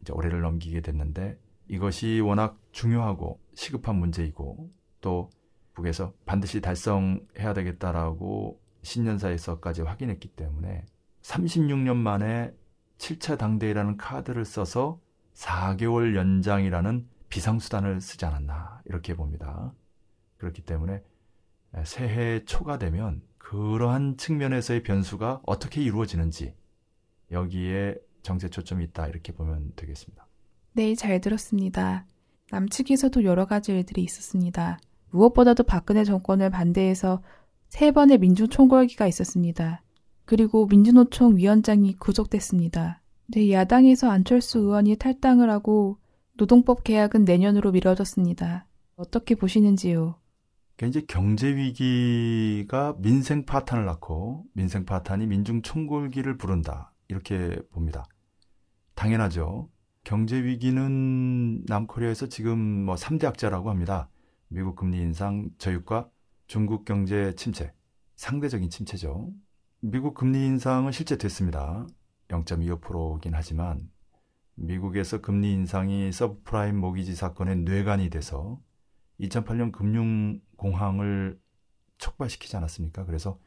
[0.00, 1.38] 이제 올해를 넘기게 됐는데
[1.68, 5.30] 이것이 워낙 중요하고 시급한 문제이고 또
[5.74, 10.84] 북에서 반드시 달성해야 되겠다라고 신년사에서까지 확인했기 때문에
[11.22, 12.54] 36년 만에
[12.98, 15.00] 7차 당대회라는 카드를 써서
[15.34, 19.72] 4개월 연장이라는 비상수단을 쓰지 않았나 이렇게 봅니다.
[20.38, 21.02] 그렇기 때문에
[21.84, 26.54] 새해 초가 되면 그러한 측면에서의 변수가 어떻게 이루어지는지
[27.30, 30.27] 여기에 정세 초점이 있다 이렇게 보면 되겠습니다.
[30.78, 32.06] 네, 잘 들었습니다.
[32.52, 34.78] 남측에서도 여러 가지 일들이 있었습니다.
[35.10, 37.20] 무엇보다도 박근혜 정권을 반대해서
[37.68, 39.82] 세 번의 민주총궐기가 있었습니다.
[40.24, 43.02] 그리고 민주노총 위원장이 구속됐습니다.
[43.26, 45.98] 네, 야당에서 안철수 의원이 탈당을 하고
[46.34, 48.68] 노동법 개혁은 내년으로 미뤄졌습니다.
[48.94, 50.14] 어떻게 보시는지요?
[50.84, 58.04] 이제 경제 위기가 민생 파탄을 낳고 민생 파탄이 민중 총궐기를 부른다 이렇게 봅니다.
[58.94, 59.70] 당연하죠.
[60.08, 64.08] 경제 위기는 남코리아에서 지금 뭐 3대 악자라고 합니다.
[64.48, 66.08] 미국 금리 인상, 저유가,
[66.46, 67.74] 중국 경제 침체,
[68.16, 69.30] 상대적인 침체죠.
[69.80, 71.86] 미국 금리 인상은 실제 됐습니다.
[72.28, 73.90] 0.25%긴 하지만
[74.54, 78.58] 미국에서 금리 인상이 서브프라임 모기지 사건의 뇌관이 돼서
[79.20, 81.38] 2008년 금융 공황을
[81.98, 83.04] 촉발시키지 않았습니까?
[83.04, 83.38] 그래서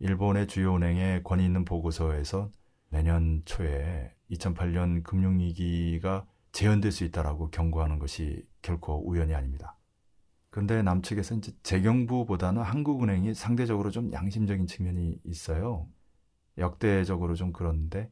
[0.00, 2.50] 일본의 주요 은행의 권위 있는 보고서에서
[2.90, 9.76] 내년 초에 2008년 금융위기가 재현될 수 있다라고 경고하는 것이 결코 우연이 아닙니다.
[10.50, 15.86] 그런데 남측에서 이제 재경부보다는 한국은행이 상대적으로 좀 양심적인 측면이 있어요.
[16.56, 18.10] 역대적으로 좀 그런데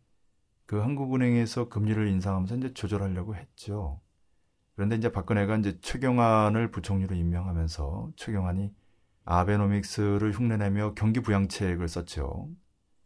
[0.67, 4.01] 그 한국은행에서 금리를 인상하면서 이제 조절하려고 했죠.
[4.77, 8.73] 그런데 이제 박근혜가 이제 최경환을 부총리로 임명하면서 최경환이
[9.25, 12.49] 아베노믹스를 흉내내며 경기 부양책을 썼죠.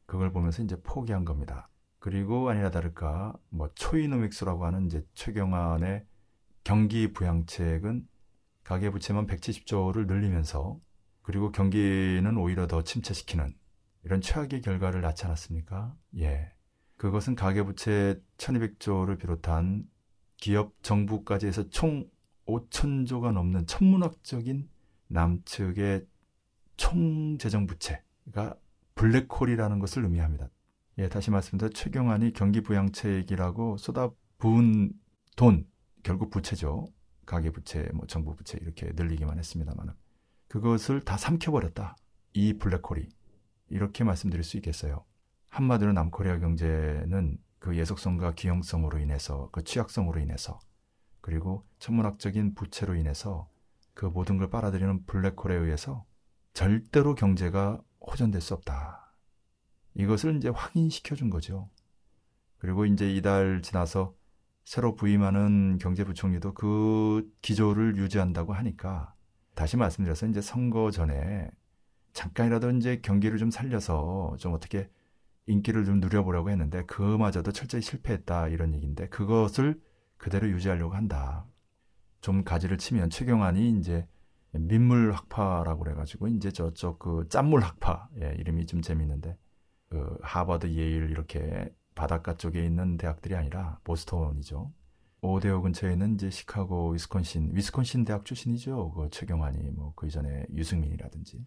[0.05, 1.69] 그걸 보면서 이제 포기한 겁니다.
[2.00, 6.04] 그리고 아니라 다를까 뭐 초이노믹스라고 하는 이제 최경환의
[6.64, 8.08] 경기 부양책은
[8.64, 10.80] 가계 부채만 170조를 늘리면서
[11.22, 13.54] 그리고 경기는 오히려 더 침체시키는
[14.04, 15.94] 이런 최악의 결과를 낳지 않았습니까?
[16.18, 16.52] 예.
[16.96, 19.86] 그것은 가계 부채 1200조를 비롯한
[20.38, 22.10] 기업 정부까지 해서 총
[22.46, 24.68] 5천조가 넘는 천문학적인
[25.08, 26.06] 남측의
[26.78, 28.56] 총 재정 부채가
[28.94, 30.48] 블랙홀이라는 것을 의미합니다.
[31.00, 34.92] 예, 다시 말씀드려 최경환이 경기 부양책이라고 쏟아 부은
[35.34, 35.66] 돈
[36.02, 36.88] 결국 부채죠.
[37.24, 39.94] 가계 부채, 뭐 정부 부채 이렇게 늘리기만 했습니다만
[40.48, 41.96] 그것을 다 삼켜버렸다.
[42.34, 43.08] 이 블랙홀이
[43.70, 45.06] 이렇게 말씀드릴 수 있겠어요.
[45.48, 50.58] 한마디로 남코리아 경제는 그 예속성과 기형성으로 인해서 그 취약성으로 인해서
[51.22, 53.48] 그리고 천문학적인 부채로 인해서
[53.94, 56.04] 그 모든 걸 빨아들이는 블랙홀에 의해서
[56.52, 58.99] 절대로 경제가 호전될 수 없다.
[59.94, 61.68] 이것을 이제 확인시켜 준 거죠.
[62.59, 64.14] 그리고 이제 이달 지나서
[64.64, 69.14] 새로 부임하는 경제부총리도 그 기조를 유지한다고 하니까
[69.55, 71.50] 다시 말씀드려서 이제 선거 전에
[72.12, 74.88] 잠깐이라도 이제 경기를 좀 살려서 좀 어떻게
[75.46, 79.81] 인기를 좀 누려보려고 했는데 그마저도 철저히 실패했다 이런 얘기인데 그것을
[80.16, 81.46] 그대로 유지하려고 한다.
[82.20, 84.07] 좀 가지를 치면 최경환이 이제
[84.53, 89.37] 민물 학파라고 그래가지고 이제 저쪽 그 짠물 학파 예, 이름이 좀 재밌는데
[89.90, 94.72] 그 하버드 예일 이렇게 바닷가 쪽에 있는 대학들이 아니라 보스턴이죠.
[95.22, 98.92] 오데오 근처에 있는 이제 시카고 위스콘신 위스콘신 대학 출신이죠.
[98.92, 101.44] 그 최경환이 뭐 그 이전에 유승민이라든지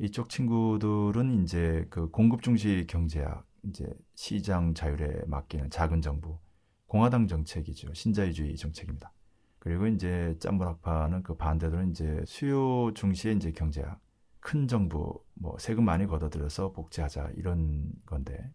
[0.00, 6.38] 이쪽 친구들은 이제 그 공급 중시 경제학 이제 시장 자율에 맡기는 작은 정부
[6.86, 7.94] 공화당 정책이죠.
[7.94, 9.12] 신자유주의 정책입니다.
[9.58, 14.00] 그리고 이제 짬물학파는 그 반대로는 이제 수요 중시의 이제 경제학
[14.44, 18.52] 큰 정부 뭐 세금 많이 걷어들여서 복지하자 이런 건데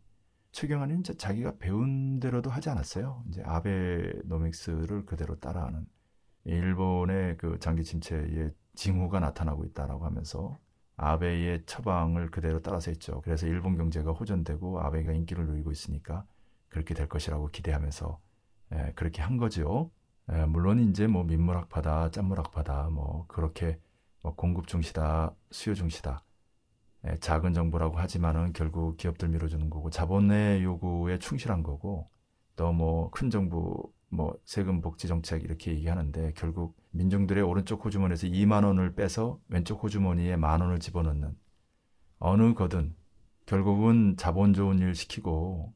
[0.51, 3.23] 최경환은 자기가 배운 대로도 하지 않았어요.
[3.27, 5.87] 이제 아베노믹스를 그대로 따라하는
[6.43, 10.59] 일본의 그 장기 침체의 징후가 나타나고 있다라고 하면서
[10.95, 13.21] 아베의 처방을 그대로 따라서 했죠.
[13.21, 16.23] 그래서 일본 경제가 호전되고 아베가 인기를 누리고 있으니까
[16.67, 18.19] 그렇게 될 것이라고 기대하면서
[18.73, 19.89] 예, 그렇게 한 거죠.
[20.31, 23.79] 예, 물론 이제 뭐 민물학파다, 짠물학파다, 뭐 그렇게
[24.21, 26.23] 뭐 공급 중시다, 수요 중시다.
[27.07, 32.09] 예, 작은 정부라고 하지만은 결국 기업들 밀어주는 거고 자본의 요구에 충실한 거고
[32.55, 38.65] 또 뭐 큰 정부 뭐 세금 복지 정책 이렇게 얘기하는데 결국 민중들의 오른쪽 호주머니에서 2만
[38.65, 41.37] 원을 빼서 왼쪽 호주머니에 만 원을 집어넣는
[42.19, 42.95] 어느 거든
[43.45, 45.73] 결국은 자본 좋은 일 시키고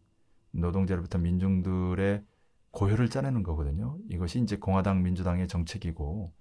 [0.51, 2.23] 노동자로부터 민중들의
[2.71, 3.97] 고혈을 짜내는 거거든요.
[4.10, 6.34] 이것이 이제 공화당 민주당의 정책이고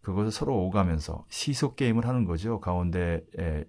[0.00, 2.60] 그것을 서로 오가면서 시소 게임을 하는 거죠.
[2.60, 3.22] 가운데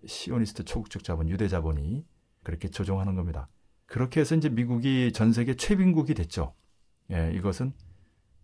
[0.06, 2.06] 시오니스트 초국적 자본, 유대 자본이
[2.44, 3.50] 그렇게 조종하는 겁니다.
[3.86, 6.54] 그렇게 해서 이제 미국이 전 세계 최빈국이 됐죠.
[7.12, 7.74] 예, 이것은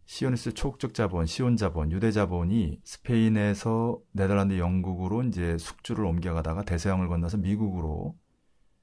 [0.05, 7.37] 시오니스트 초국적 자본, 시온 자본, 유대 자본이 스페인에서 네덜란드, 영국으로 이제 숙주를 옮겨가다가 대서양을 건너서
[7.37, 8.17] 미국으로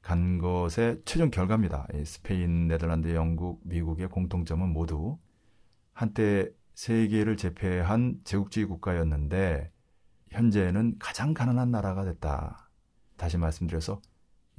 [0.02, 1.86] 간 것의 최종 결과입니다.
[2.04, 5.18] 스페인, 네덜란드, 영국, 미국의 공통점은 모두
[5.92, 9.70] 한때 세계를 제패한 제국주의 국가였는데
[10.30, 12.70] 현재는 가장 가난한 나라가 됐다.
[13.16, 14.02] 다시 말씀드려서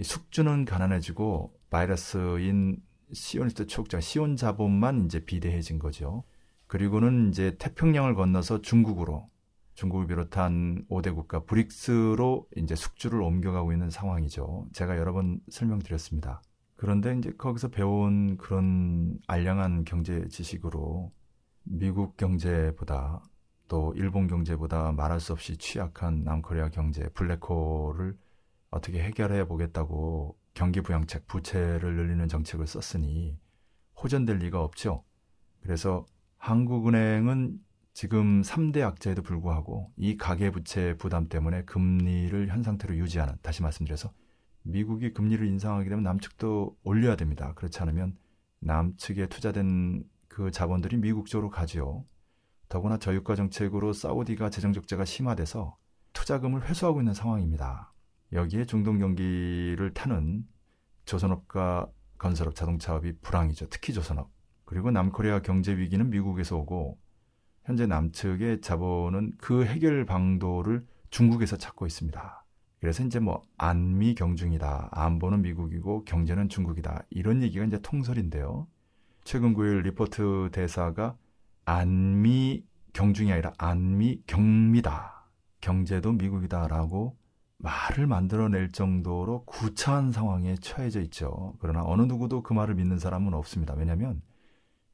[0.01, 6.23] 숙주는 가난해지고 바이러스인 시오니스트 초국자 시온 자본만 이제 비대해진 거죠.
[6.67, 9.29] 그리고는 이제 태평양을 건너서 중국으로
[9.75, 14.67] 중국을 비롯한 5대 국가 브릭스로 이제 숙주를 옮겨가고 있는 상황이죠.
[14.71, 16.41] 제가 여러 번 설명드렸습니다.
[16.77, 21.11] 그런데 이제 거기서 배운 그런 알량한 경제 지식으로
[21.65, 23.21] 미국 경제보다
[23.67, 28.17] 또 일본 경제보다 말할 수 없이 취약한 남코리아 경제 블랙홀을
[28.69, 33.37] 어떻게 해결해 보겠다고 경기 부양책 부채를 늘리는 정책을 썼으니
[34.01, 35.03] 호전될 리가 없죠.
[35.61, 36.05] 그래서
[36.37, 37.59] 한국은행은
[37.93, 44.11] 지금 3대 악재에도 불구하고 이 가계부채 부담 때문에 금리를 현 상태로 유지하는 다시 말씀드려서
[44.63, 47.53] 미국이 금리를 인상하게 되면 남측도 올려야 됩니다.
[47.55, 48.17] 그렇지 않으면
[48.59, 50.03] 남측에 투자된
[50.35, 52.03] 그 자본들이 미국 쪽으로 가지요.
[52.67, 55.77] 더구나 저유가 정책으로 사우디가 재정 적자가 심화돼서
[56.11, 57.93] 투자금을 회수하고 있는 상황입니다.
[58.33, 60.45] 여기에 중동 경기를 타는
[61.05, 63.67] 조선업과 건설업, 자동차업이 불황이죠.
[63.69, 64.29] 특히 조선업.
[64.65, 66.99] 그리고 남코리아 경제 위기는 미국에서 오고
[67.63, 72.45] 현재 남측의 자본은 그 해결 방도를 중국에서 찾고 있습니다.
[72.81, 74.89] 그래서 이제 뭐 안미 경중이다.
[74.91, 77.05] 안보는 미국이고 경제는 중국이다.
[77.09, 78.67] 이런 얘기가 이제 통설인데요.
[79.25, 81.17] 최근 9일 리포트 대사가
[81.65, 85.25] 안미 경중이 아니라 안미 경미다.
[85.61, 87.17] 경제도 미국이다라고
[87.57, 91.55] 말을 만들어낼 정도로 구차한 상황에 처해져 있죠.
[91.57, 93.73] 그러나 어느 누구도 그 말을 믿는 사람은 없습니다.
[93.73, 94.21] 왜냐하면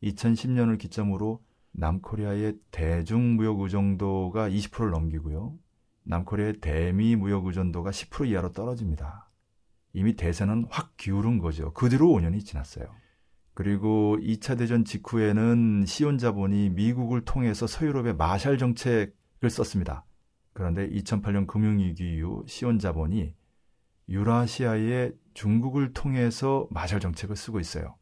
[0.02, 5.58] 2010년을 기점으로 남코리아의 대중 무역 의존도가 20%를 넘기고요.
[6.04, 9.30] 남코리아의 대미 무역 의존도가 10% 이하로 떨어집니다.
[9.92, 11.74] 이미 대세는 확 기울은 거죠.
[11.74, 12.86] 그 뒤로 5년이 지났어요.
[13.54, 20.06] 그리고 2차 대전 직후에는 시온 자본이 미국을 통해서 서유럽의 마샬 정책을 썼습니다.
[20.54, 23.34] 그런데 2008년 금융위기 이후 시온 자본이
[24.10, 27.96] 유라시아의 중국을 통해서 마샬 정책을 쓰고 있어요.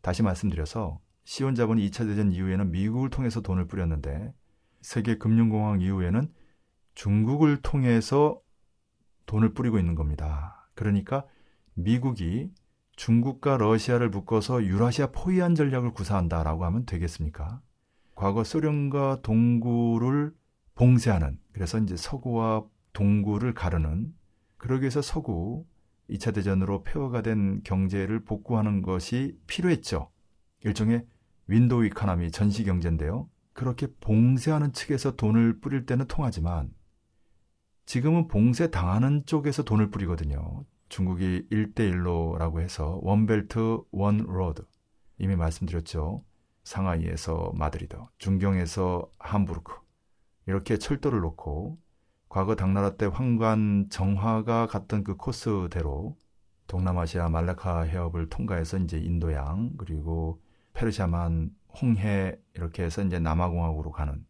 [0.00, 4.32] 다시 말씀드려서 시온 자본이 2차 대전 이후에는 미국을 통해서 돈을 뿌렸는데
[4.80, 6.32] 세계 금융공황 이후에는
[6.94, 8.40] 중국을 통해서
[9.26, 10.68] 돈을 뿌리고 있는 겁니다.
[10.74, 11.24] 그러니까
[11.74, 12.50] 미국이
[13.00, 17.62] 중국과 러시아를 묶어서 유라시아 포위한 전략을 구사한다라고 하면 되겠습니까?
[18.14, 20.34] 과거 소련과 동구를
[20.74, 24.12] 봉쇄하는 그래서 이제 서구와 동구를 가르는
[24.58, 25.64] 그러기 위해서 서구
[26.10, 30.10] 2차 대전으로 폐허가 된 경제를 복구하는 것이 필요했죠.
[30.64, 31.06] 일종의
[31.46, 33.30] window economy 전시 경제인데요.
[33.54, 36.70] 그렇게 봉쇄하는 측에서 돈을 뿌릴 때는 통하지만
[37.86, 40.66] 지금은 봉쇄 당하는 쪽에서 돈을 뿌리거든요.
[40.90, 44.66] 중국이 일대일로라고 해서 One Belt One Road
[45.18, 46.24] 이미 말씀드렸죠.
[46.64, 49.72] 상하이에서 마드리드, 중경에서 함부르크
[50.46, 51.78] 이렇게 철도를 놓고
[52.28, 56.16] 과거 당나라 때 황관 정화가 갔던 그 코스대로
[56.66, 60.40] 동남아시아 말라카 해협을 통과해서 이제 인도양 그리고
[60.74, 61.50] 페르시아만
[61.80, 64.24] 홍해 이렇게 해서 이제 남아공화국으로 가는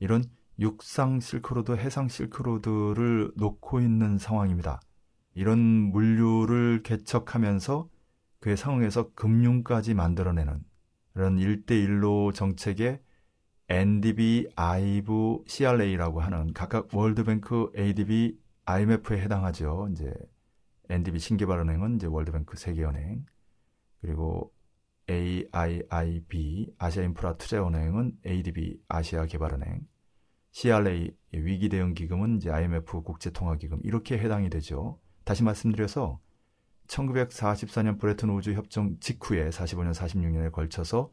[0.00, 0.24] 이런
[0.58, 4.80] 육상 실크로드, 해상 실크로드를 놓고 있는 상황입니다.
[5.34, 7.88] 이런 물류를 개척하면서
[8.40, 10.64] 그의 상황에서 금융까지 만들어내는
[11.14, 13.00] 이런 일대일로 정책의
[13.68, 19.88] NDB, 아이브, CRA라고 하는 각각 월드뱅크, ADB, IMF에 해당하죠.
[19.92, 20.12] 이제
[20.88, 23.24] NDB 신개발은행은 이제 월드뱅크 세계은행
[24.00, 24.52] 그리고
[25.08, 29.86] AIIB 아시아인프라 투자은행은 ADB 아시아개발은행
[30.52, 34.98] CRA 위기 대응 기금은 이제 IMF 국제통화기금 이렇게 해당이 되죠.
[35.30, 36.18] 다시 말씀드려서
[36.88, 41.12] 1944년 브레튼 우주 협정 직후에 45년 46년에 걸쳐서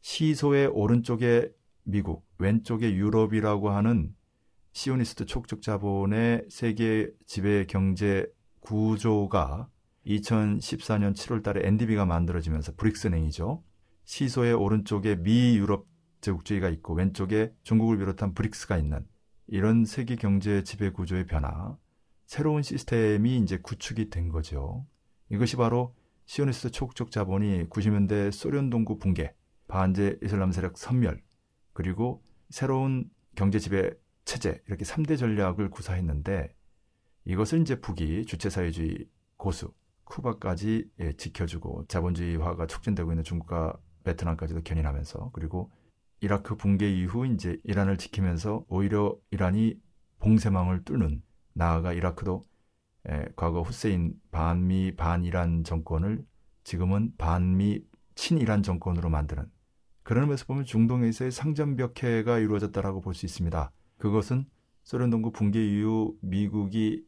[0.00, 4.16] 시소의 오른쪽에 미국, 왼쪽에 유럽이라고 하는
[4.72, 9.68] 시오니스트 촉적 자본의 세계 지배 경제 구조가
[10.06, 13.62] 2014년 7월 달에 NDB가 만들어지면서 브릭스은행이죠.
[14.04, 15.86] 시소의 오른쪽에 미 유럽
[16.22, 19.06] 제국주의가 있고 왼쪽에 중국을 비롯한 브릭스가 있는
[19.48, 21.76] 이런 세계 경제 지배 구조의 변화,
[22.30, 24.86] 새로운 시스템이 이제 구축이 된 거죠.
[25.30, 29.34] 이것이 바로 시오니스트 초국적 자본이 90년대 소련 동구 붕괴,
[29.66, 31.20] 반제 이슬람 세력 선멸,
[31.72, 33.90] 그리고 새로운 경제 지배
[34.24, 36.54] 체제 이렇게 3대 전략을 구사했는데
[37.24, 45.30] 이것을 이제 북이 주체 사회주의 고수 쿠바까지 예, 지켜주고 자본주의화가 촉진되고 있는 중국과 베트남까지도 견인하면서
[45.32, 45.72] 그리고
[46.20, 49.80] 이라크 붕괴 이후 이제 이란을 지키면서 오히려 이란이
[50.20, 52.46] 봉쇄망을 뚫는 나아가 이라크도
[53.08, 56.24] 에, 과거 후세인 반미 반이란 정권을
[56.64, 57.82] 지금은 반미
[58.14, 59.50] 친이란 정권으로 만드는
[60.02, 63.70] 그런 면에서 보면 중동에서의 상전벽해가 이루어졌다라고 볼 수 있습니다.
[63.98, 64.44] 그것은
[64.82, 67.04] 소련 동구 붕괴 이후 미국이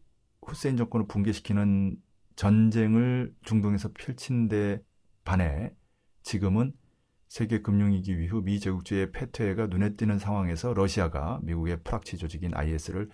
[0.46, 1.96] 후세인 정권을 붕괴시키는
[2.36, 4.82] 전쟁을 중동에서 펼친 데
[5.24, 5.74] 반해
[6.22, 6.72] 지금은
[7.28, 13.08] 세계 금융위기 이후 미 제국주의 패퇴가 눈에 띄는 상황에서 러시아가 미국의 프락치 조직인 IS를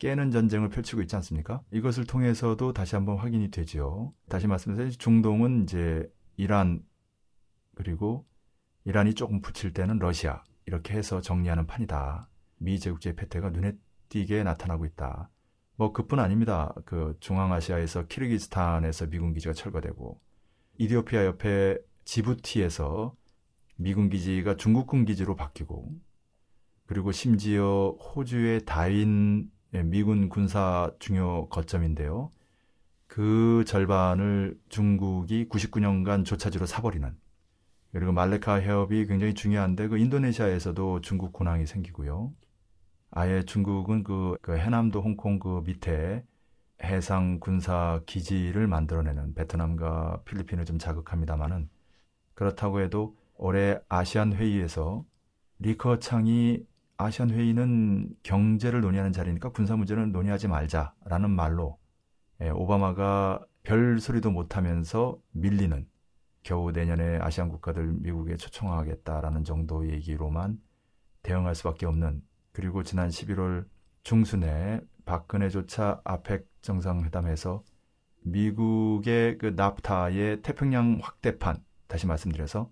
[0.00, 1.62] 깨는 전쟁을 펼치고 있지 않습니까?
[1.70, 4.12] 이것을 통해서도 다시 한번 확인이 되죠.
[4.28, 6.82] 다시 말씀드려서 중동은 이제 이란
[7.74, 8.26] 그리고
[8.84, 12.28] 이란이 조금 붙일 때는 러시아 이렇게 해서 정리하는 판이다.
[12.56, 13.76] 미 제국주의 패퇴가 눈에
[14.08, 15.30] 띄게 나타나고 있다.
[15.76, 16.74] 뭐 그뿐 아닙니다.
[16.86, 20.18] 그 중앙아시아에서 키르기스탄에서 미군 기지가 철거되고
[20.78, 23.14] 이디오피아 옆에 지부티에서
[23.76, 25.94] 미군 기지가 중국군 기지로 바뀌고
[26.86, 32.30] 그리고 심지어 호주의 다윈 미군 군사 중요 거점인데요.
[33.06, 37.16] 그 절반을 중국이 99년간 조차지로 사버리는
[37.92, 42.32] 그리고 말레카 해협이 굉장히 중요한데 그 인도네시아에서도 중국 군항이 생기고요.
[43.10, 46.24] 아예 중국은 그, 그 해남도 홍콩 그 밑에
[46.82, 51.68] 해상 군사 기지를 만들어내는 베트남과 필리핀을 좀 자극합니다만은
[52.34, 55.04] 그렇다고 해도 올해 아시안 회의에서
[55.58, 56.64] 리커 창이
[57.00, 61.78] 아시안 회의는 경제를 논의하는 자리니까 군사 문제는 논의하지 말자라는 말로
[62.42, 65.86] 예, 오바마가 별 소리도 못하면서 밀리는
[66.42, 70.58] 겨우 내년에 아시안 국가들 미국에 초청하겠다라는 정도 얘기로만
[71.22, 72.22] 대응할 수밖에 없는
[72.52, 73.66] 그리고 지난 11월
[74.02, 77.62] 중순에 박근혜조차 아펙 정상회담에서
[78.22, 82.70] 미국의 그 나프타의 태평양 확대판 다시 말씀드려서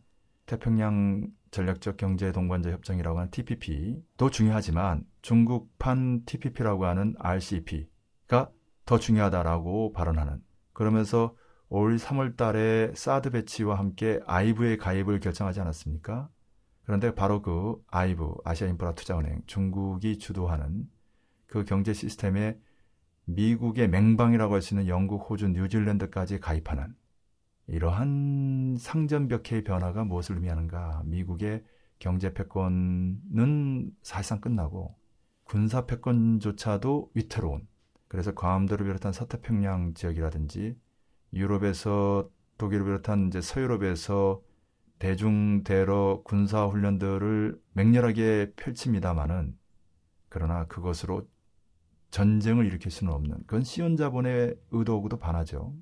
[0.49, 8.51] 태평양 전략적 경제 동반자 협정이라고 하는 TPP도 중요하지만 중국판 TPP라고 하는 RCP가
[8.85, 10.43] 더 중요하다라고 발언하는
[10.73, 11.37] 그러면서
[11.69, 16.31] 올 3월 달에 사드 배치와 함께 아이브의 가입을 결정하지 않았습니까?
[16.85, 20.89] 그런데 바로 그 아이브, 아시아 인프라 투자은행, 중국이 주도하는
[21.47, 22.59] 그 경제 시스템에
[23.27, 26.95] 미국의 맹방이라고 할 수 있는 영국, 호주, 뉴질랜드까지 가입하는
[27.69, 31.03] 이러한 상전벽해의 변화가 무엇을 의미하는가?
[31.05, 31.65] 미국의
[31.99, 34.97] 경제 패권은 사실상 끝나고
[35.45, 37.67] 군사 패권조차도 위태로운
[38.09, 40.79] 그래서 광암도를 비롯한 서태평양 지역이라든지
[41.35, 44.43] 유럽에서 독일을 비롯한 이제 서유럽에서
[44.99, 49.57] 대중대러 군사 훈련들을 맹렬하게 펼칩니다마는
[50.29, 51.29] 그러나 그것으로
[52.11, 55.75] 전쟁을 일으킬 수는 없는 그건 시온 자본의 의도하고도 반하죠.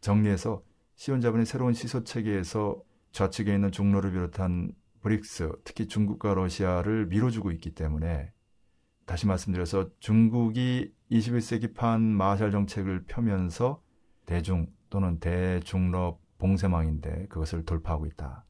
[0.00, 0.62] 정리해서
[0.96, 2.82] 시온 자본의 새로운 시소 체계에서
[3.12, 4.72] 좌측에 있는 중로를 비롯한
[5.02, 8.32] 브릭스, 특히 중국과 러시아를 밀어주고 있기 때문에
[9.04, 13.82] 다시 말씀드려서 중국이 21세기판 마샬 정책을 펴면서
[14.24, 18.44] 대중 또는 대중러 봉쇄망인데 그것을 돌파하고 있다.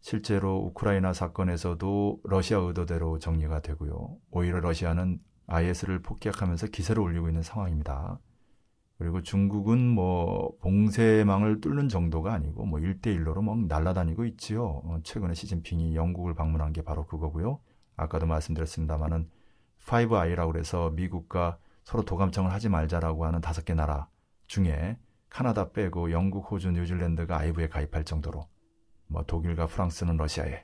[0.00, 4.16] 실제로 우크라이나 사건에서도 러시아 의도대로 정리가 되고요.
[4.30, 8.20] 오히려 러시아는 IS를 폭격하면서 기세를 올리고 있는 상황입니다.
[8.98, 14.80] 그리고 중국은 뭐 봉쇄망을 뚫는 정도가 아니고 뭐 1대1로로 막 날아다니고 있지요.
[14.84, 17.60] 어, 최근에 시진핑이 영국을 방문한 게 바로 그거고요.
[17.96, 19.28] 아까도 말씀드렸습니다마는
[19.84, 24.08] 5I라고 그래서 미국과 서로 도감청을 하지 말자라고 하는 다섯 개 나라
[24.46, 28.48] 중에 카나다 빼고 영국, 호주, 뉴질랜드가 아이브에 가입할 정도로
[29.08, 30.62] 뭐 독일과 프랑스는 러시아에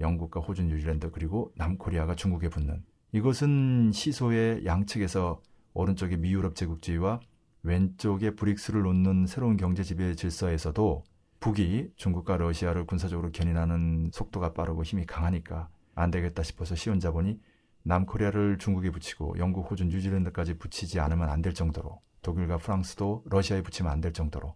[0.00, 5.40] 영국과 호주, 뉴질랜드 그리고 남코리아가 중국에 붙는 이것은 시소의 양측에서
[5.72, 7.20] 오른쪽에 미유럽 제국주의와
[7.62, 11.04] 왼쪽에 브릭스를 놓는 새로운 경제 지배 질서에서도
[11.40, 17.40] 북이 중국과 러시아를 군사적으로 견인하는 속도가 빠르고 힘이 강하니까 안 되겠다 싶어서 시온 자본이
[17.84, 23.90] 남코리아를 중국에 붙이고 영국, 호주, 뉴질랜드까지 붙이지 않으면 안 될 정도로 독일과 프랑스도 러시아에 붙이면
[23.92, 24.54] 안 될 정도로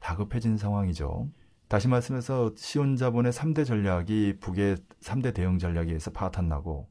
[0.00, 1.28] 다급해진 상황이죠.
[1.68, 6.88] 다시 말씀해서 시온 자본의 3대 전략이 북의 3대 대응 전략에 의해서 파탄나고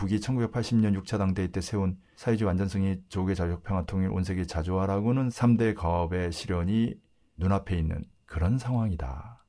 [0.00, 5.74] 북이 1980년 6차 당대회 때 세운 사회주의 완전성이 조계 자력 평화 통일 온세계 자조화라고는 3대
[5.74, 6.94] 가업의 실현이
[7.36, 9.44] 눈앞에 있는 그런 상황이다.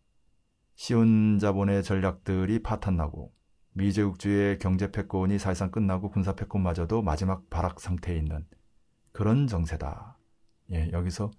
[0.76, 3.32] 시온 자본의 전략들이 파탄나고
[3.76, 8.46] 미제국주의 경제 패권이 사실상 끝나고 군사 패권마저도 마지막 발악 상태에 있는
[9.14, 10.18] 그런 정세다.
[10.74, 11.32] 예, 여기서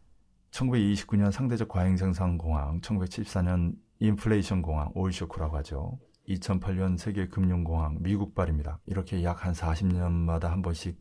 [0.53, 5.99] 1929년 상대적 과잉 생산 공황, 1974년 인플레이션 공황, 오일 쇼크라고 하죠.
[6.39, 8.79] 2008년 세계 금융 공황, 미국발입니다.
[8.87, 10.99] 이렇게 약 한 40년마다 한 번씩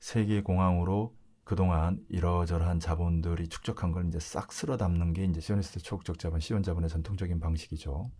[0.00, 6.18] 세계 공황으로 그동안 이러저러한 자본들이 축적한 걸 이제 싹 쓸어 담는 게 이제 시오니스트 초국적
[6.18, 8.10] 자본, 시온 자본의 전통적인 방식이죠.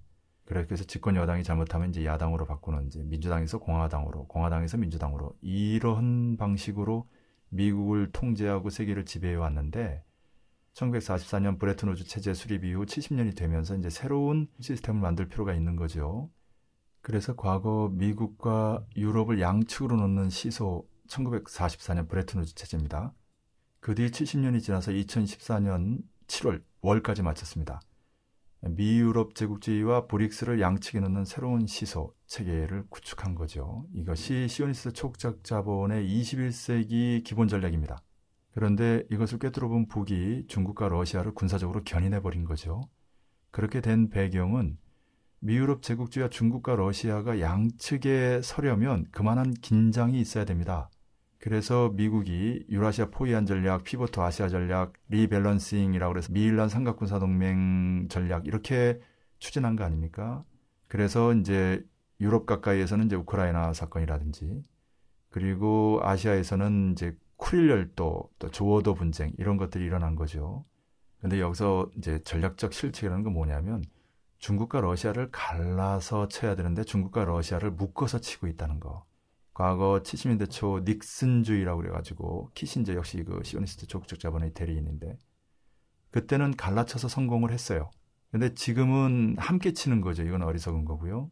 [0.44, 7.08] 그래서 집권 여당이 잘못하면 이제 야당으로 바꾸는 이제 민주당에서 공화당으로, 공화당에서 민주당으로 이런 방식으로
[7.48, 10.02] 미국을 통제하고 세계를 지배해 왔는데
[10.74, 16.30] 1944년 브레튼 우즈 체제 수립 이후 70년이 되면서 이제 새로운 시스템을 만들 필요가 있는 거죠.
[17.02, 23.12] 그래서 과거 미국과 유럽을 양측으로 놓는 시소 1944년 브레튼 우즈 체제입니다.
[23.80, 25.98] 그 뒤 70년이 지나서 2014년
[26.28, 27.80] 7월 월까지 마쳤습니다.
[28.60, 33.84] 미유럽 제국주의와 브릭스를 양측에 놓는 새로운 시소 체계를 구축한 거죠.
[33.92, 38.00] 이것이 시오니스트 초국적 자본의 21세기 기본 전략입니다.
[38.52, 42.82] 그런데 이것을 꿰뚫어 본 북이 중국과 러시아를 군사적으로 견인해 버린 거죠.
[43.50, 44.78] 그렇게 된 배경은
[45.44, 50.88] 미유럽 제국주의와 중국과 러시아가 양측에 서려면 그만한 긴장이 있어야 됩니다.
[51.38, 59.00] 그래서 미국이 유라시아 포위환 전략, pivot 아시아 전략, rebalancing이라고 해서 미일남 삼각군사 동맹 전략 이렇게
[59.40, 60.44] 추진한 거 아닙니까?
[60.86, 61.84] 그래서 이제
[62.20, 64.62] 유럽 가까이에서는 이제 우크라이나 사건이라든지
[65.28, 70.64] 그리고 아시아에서는 이제 쿠릴 열도, 또 조어도 분쟁 이런 것들이 일어난 거죠.
[71.20, 73.82] 근데 여기서 이제 전략적 실책이라는 건 뭐냐면
[74.42, 79.06] 중국과 러시아를 갈라서 쳐야 되는데 중국과 러시아를 묶어서 치고 있다는 거.
[79.54, 85.16] 과거 70년대 초 닉슨주의라고 그래가지고 키신저 역시 그 시오니스트 조국적 자본의 대리인인데
[86.10, 87.90] 그때는 갈라쳐서 성공을 했어요.
[88.32, 90.24] 근데 지금은 함께 치는 거죠.
[90.24, 91.30] 이건 어리석은 거고요.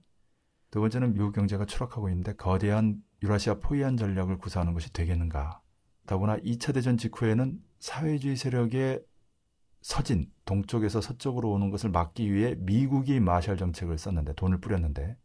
[0.70, 5.61] 두 번째는 미국 경제가 추락하고 있는데 거대한 유라시아 포위한 전략을 구사하는 것이 되겠는가.
[6.06, 9.02] 더구나 2차 대전 직후에는 사회주의 세력의
[9.81, 15.16] 서진, 동쪽에서 서쪽으로 오는 것을 막기 위해 미국이 마샬 정책을 썼는데 돈을 뿌렸는데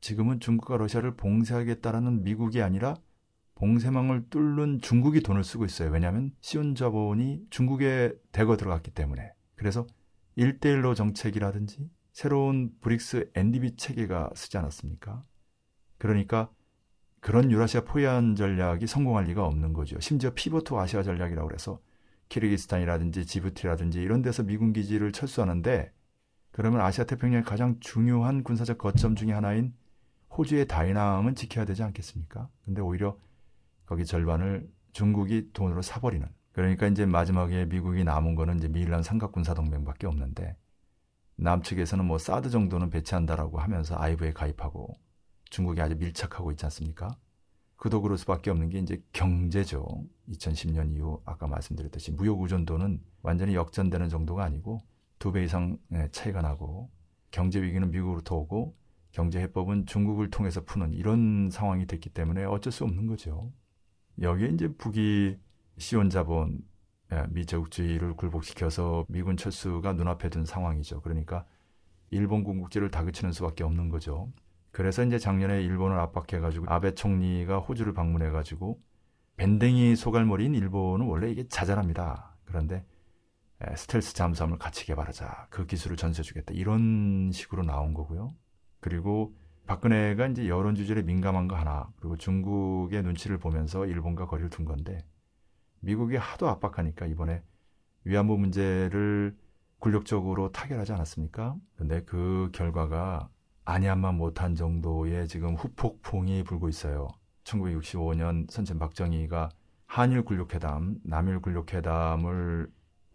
[0.00, 2.96] 지금은 중국과 러시아를 봉쇄하겠다라는 미국이 아니라
[3.54, 5.90] 봉쇄망을 뚫는 중국이 돈을 쓰고 있어요.
[5.90, 9.32] 왜냐하면 시온 자본이 중국에 대거 들어갔기 때문에.
[9.54, 9.86] 그래서
[10.36, 15.24] 일대일로 정책이라든지 새로운 브릭스 NDB 체계가 쓰지 않았습니까?
[15.98, 16.50] 그러니까
[17.20, 19.98] 그런 유라시아 포위환 전략이 성공할 리가 없는 거죠.
[20.00, 21.80] 심지어 pivot 아시아 전략이라고 해서
[22.28, 25.92] 키르기스탄이라든지 지부티라든지 이런 데서 미군 기지를 철수하는데
[26.50, 29.74] 그러면 아시아 태평양의 가장 중요한 군사적 거점 중의 하나인
[30.36, 32.48] 호주의 다윈항은 지켜야 되지 않겠습니까?
[32.64, 33.18] 근데 오히려
[33.86, 36.26] 거기 절반을 중국이 돈으로 사버리는.
[36.52, 40.56] 그러니까 이제 마지막에 미국이 남은 거는 이제 미일란 삼각군사 동맹밖에 없는데
[41.36, 44.94] 남측에서는 뭐 사드 정도는 배치한다라고 하면서 아이브에 가입하고
[45.50, 47.16] 중국이 아주 밀착하고 있지 않습니까?
[47.84, 49.84] 그 도구로 수밖에 없는 게 이제 경제죠.
[50.30, 54.80] 2010년 이후 아까 말씀드렸듯이 무역 의존도는 완전히 역전되는 정도가 아니고
[55.18, 55.76] 두 배 이상
[56.10, 56.90] 차이가 나고
[57.30, 58.74] 경제 위기는 미국으로부터 오고
[59.12, 63.52] 경제 해법은 중국을 통해서 푸는 이런 상황이 됐기 때문에 어쩔 수 없는 거죠.
[64.18, 65.36] 여기에 이제 북이
[65.76, 66.62] 시온 자본
[67.12, 71.02] 예, 미제국주의를 굴복시켜서 미군 철수가 눈앞에 둔 상황이죠.
[71.02, 71.44] 그러니까
[72.10, 74.32] 일본 군국지를 다그치는 수밖에 없는 거죠.
[74.74, 78.80] 그래서 이제 작년에 일본을 압박해가지고 아베 총리가 호주를 방문해가지고
[79.36, 82.34] 밴댕이 소갈머리인 일본은 원래 이게 자잘합니다.
[82.44, 82.84] 그런데
[83.64, 85.46] 예, 스텔스 잠수함을 같이 개발하자.
[85.50, 86.54] 그 기술을 전수해주겠다.
[86.54, 88.34] 이런 식으로 나온 거고요.
[88.80, 89.36] 그리고
[89.68, 95.06] 박근혜가 이제 여론 주제에 민감한 거 하나, 그리고 중국의 눈치를 보면서 일본과 거리를 둔 건데
[95.78, 97.44] 미국이 하도 압박하니까 이번에
[98.02, 99.36] 위안부 문제를
[99.78, 101.54] 굴욕적으로 타결하지 않았습니까?
[101.76, 103.28] 근데 그 결과가
[103.64, 107.08] 아니한만 못한 정도의 지금 후폭풍이 불고 있어요.
[107.44, 109.48] 1965년 선천 박정희가
[109.86, 112.70] 한일 굴욕회담, 남일 굴욕회담을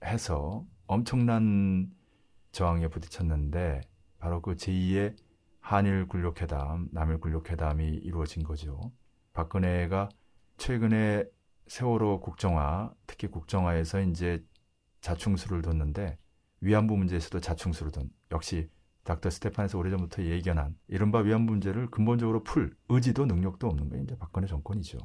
[0.05, 1.91] 해서 엄청난
[2.51, 3.81] 저항에 부딪혔는데
[4.17, 5.15] 바로 그 제2의
[5.59, 8.91] 한일 굴욕회담, 남일 굴욕회담이 이루어진 거죠.
[9.33, 10.09] 박근혜가
[10.57, 11.25] 최근에
[11.67, 14.43] 세월호 국정화, 특히 국정화에서 이제
[15.01, 16.17] 자충수를 뒀는데
[16.61, 18.69] 위안부 문제에서도 자충수를 둔 역시
[19.09, 24.45] 닥터 스테판에서 오래전부터 예견한 이른바 위안부 문제를 근본적으로 풀 의지도 능력도 없는 게 이제 박근혜
[24.45, 24.99] 정권이죠.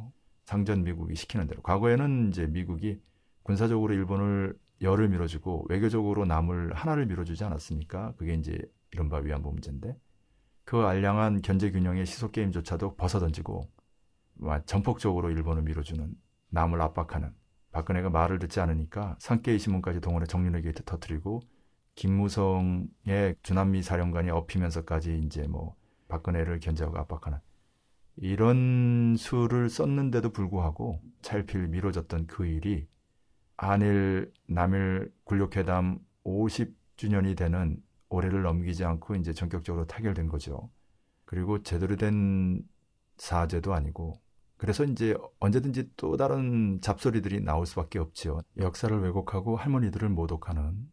[0.45, 3.01] 상전 미국이 시키는 대로 과거에는 이제 미국이
[3.45, 8.15] 군사적으로 일본을 일을 밀어주고 외교적으로 남을 하나를 밀어주지 않았습니까?
[8.19, 8.59] 그게 이제
[8.93, 9.97] 이른바 위안부 문제인데
[10.65, 13.71] 그 알량한 견제 균형의 시소 게임조차도 벗어던지고
[14.67, 16.15] 전폭적으로 일본을 밀어주는
[16.51, 17.33] 남을 압박하는
[17.73, 21.41] 박근혜가 말을 듣지 않으니까 산케이 신문까지 동원해 정윤회 게이트 터트리고
[21.95, 25.77] 김무성의 주남미 사령관이 엎이면서까지 이제 뭐
[26.09, 27.39] 박근혜를 견제하고 압박하는
[28.17, 32.87] 이런 수를 썼는데도 불구하고 차일피일 미뤄졌던 그 일이
[33.57, 40.71] 한일 남일 굴욕회담 50주년이 되는 올해를 넘기지 않고 이제 전격적으로 타결된 거죠.
[41.25, 42.63] 그리고 제대로 된
[43.17, 44.21] 사죄도 아니고
[44.57, 48.41] 그래서 이제 언제든지 또 다른 잡소리들이 나올 수밖에 없지요.
[48.59, 50.91] 역사를 왜곡하고 할머니들을 모독하는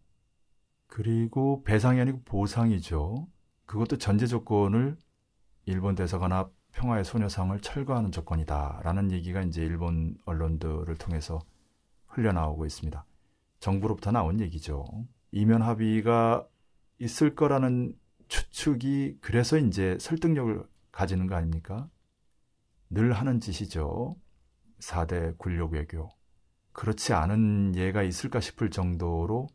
[0.91, 3.25] 그리고 배상이 아니고 보상이죠.
[3.65, 4.97] 그것도 전제 조건을
[5.65, 11.39] 일본 대사관나 평화의 소녀상을 철거하는 조건이다라는 얘기가 이제 일본 언론들을 통해서
[12.07, 13.05] 흘려나오고 있습니다.
[13.61, 14.83] 정부로부터 나온 얘기죠.
[15.31, 16.45] 이면 합의가
[16.99, 20.61] 있을 거라는 추측이 그래서 이제 설득력을
[20.91, 21.87] 가지는 거 아닙니까?
[22.89, 24.17] 늘 하는 짓이죠.
[24.79, 26.09] 4대 굴욕 외교.
[26.73, 29.47] 그렇지 않은 예가 있을까 싶을 정도로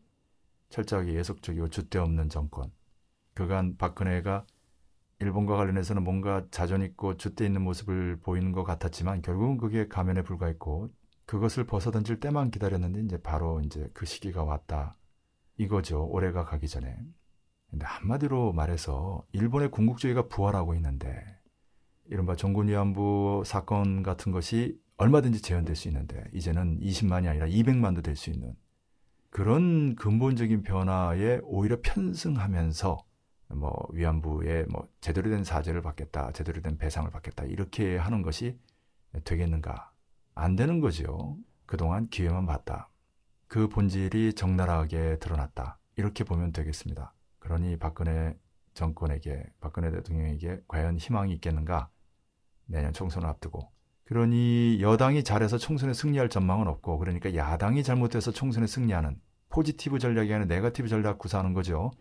[0.69, 2.71] 철저하게 예속적이고 줏대 없는 정권.
[3.33, 4.45] 그간 박근혜가
[5.19, 10.89] 일본과 관련해서는 뭔가 자존 있고 줏대 있는 모습을 보이는 것 같았지만 결국은 그게 가면에 불과했고
[11.25, 14.95] 그것을 벗어던질 때만 기다렸는데 이제 바로 이제 그 시기가 왔다.
[15.57, 16.05] 이거죠.
[16.07, 16.97] 올해가 가기 전에.
[17.69, 21.21] 근데 한마디로 말해서 일본의 군국주의가 부활하고 있는데
[22.05, 28.15] 이른바 종군 위안부 사건 같은 것이 얼마든지 재현될 수 있는데 이제는 20만이 아니라 200만도 될
[28.15, 28.55] 수 있는
[29.29, 33.03] 그런 근본적인 변화에 오히려 편승하면서
[33.49, 38.57] 뭐 위안부에 뭐 제대로 된 사죄를 받겠다, 제대로 된 배상을 받겠다 이렇게 하는 것이
[39.23, 39.91] 되겠는가?
[40.35, 41.37] 안 되는 거죠.
[41.65, 42.89] 그동안 기회만 봤다.
[43.47, 45.79] 그 본질이 적나라하게 드러났다.
[45.95, 47.13] 이렇게 보면 되겠습니다.
[47.39, 48.37] 그러니 박근혜
[48.73, 51.89] 정권에게, 박근혜 대통령에게 과연 희망이 있겠는가?
[52.65, 53.71] 내년 총선을 앞두고.
[54.07, 60.45] 그러니 여당이 잘해서 총선에 승리할 전망은 없고, 그러니까 야당이 잘못해서 총선에 승리하는 포지티브 전략이 아니라
[60.45, 61.91] 네거티브 전략 구사하는 거죠.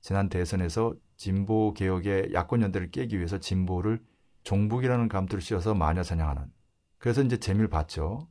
[0.00, 4.04] 지난 대선에서 진보 개혁의 야권 연대를 깨기 위해서 진보를
[4.44, 6.52] 종북이라는 감투를 씌워서 마녀 사냥하는.
[6.98, 8.28] 그래서 이제 재미를 봤죠.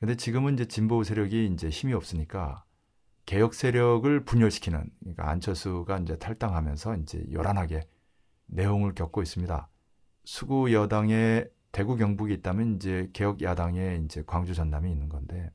[0.00, 2.64] 근데 지금은 이제 진보 세력이 이제 힘이 없으니까
[3.26, 7.86] 개혁 세력을 분열시키는 그러니까 안철수가 이제 탈당하면서 이제 요란하게
[8.46, 9.68] 내용을 겪고 있습니다.
[10.24, 15.50] 수구 여당에 대구 경북이 있다면 이제 개혁 야당에 이제 광주 전남이 있는 건데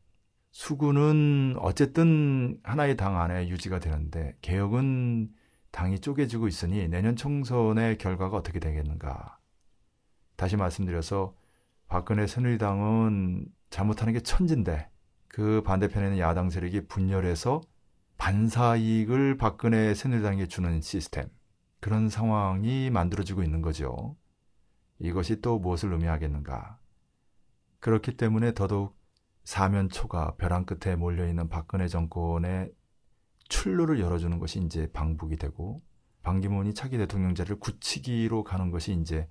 [0.52, 5.32] 수구는 어쨌든 하나의 당 안에 유지가 되는데 개혁은
[5.72, 9.40] 당이 쪼개지고 있으니 내년 총선의 결과가 어떻게 되겠는가.
[10.36, 11.36] 다시 말씀드려서
[11.88, 14.90] 박근혜 새누리당은 잘못하는 게 천진데
[15.28, 17.62] 그 반대편에는 야당 세력이 분열해서
[18.20, 21.28] 반사 이익을 박근혜 새누리당에 주는 시스템
[21.80, 24.16] 그런 상황이 만들어지고 있는 거죠.
[25.04, 26.80] 이것이 또 무엇을 의미하겠는가?
[27.82, 28.98] 그렇기 때문에 더더욱
[29.44, 32.72] 사면초가 벼랑 끝에 몰려있는 박근혜 정권의
[33.50, 35.82] 출路를 열어주는 것이 이제 방북이 되고
[36.22, 39.28] 반기문이 차기 대통령 자리를 굳히기로 가는 것이 이제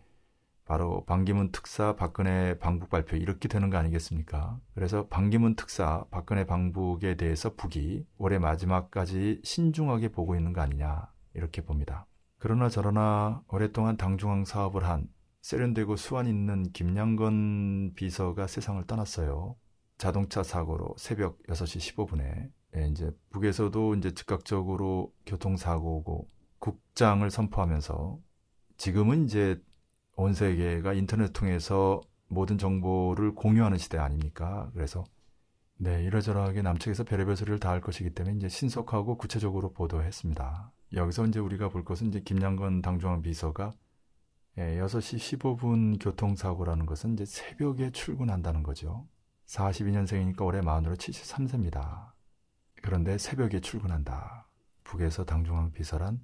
[0.66, 4.60] 바로 반기문 특사 박근혜 방북 발표 이렇게 되는 거 아니겠습니까?
[4.74, 11.62] 그래서 반기문 특사 박근혜 방북에 대해서 북이 올해 마지막까지 신중하게 보고 있는 거 아니냐 이렇게
[11.62, 12.06] 봅니다.
[12.36, 15.08] 그러나 저러나 오랫동안 당중앙 사업을 한
[15.43, 19.57] 세련되고 수완 있는 김양건 비서가 세상을 떠났어요.
[19.99, 26.28] 자동차 사고로 새벽 6시 15분에 예, 이제 북에서도 이제 즉각적으로 교통사고고
[26.59, 28.18] 국장을 선포하면서
[28.78, 29.61] 지금은 이제
[30.16, 34.70] 온 세계가 인터넷 통해서 모든 정보를 공유하는 시대 아닙니까?
[34.74, 35.05] 그래서
[35.76, 40.72] 네, 이러저러하게 남측에서 별의별 소리를 다 할 것이기 때문에 이제 신속하고 구체적으로 보도했습니다.
[40.95, 43.72] 여기서 이제 우리가 볼 것은 이제 김양건 당중앙 비서가
[44.59, 49.09] 예, 6시 15분 교통사고라는 것은 이제 새벽에 출근한다는 거죠.
[49.46, 52.12] 42년생이니까 올해 만으로 73세입니다.
[52.82, 54.46] 그런데 새벽에 출근한다.
[54.84, 56.20] 북에서 당중앙 비서란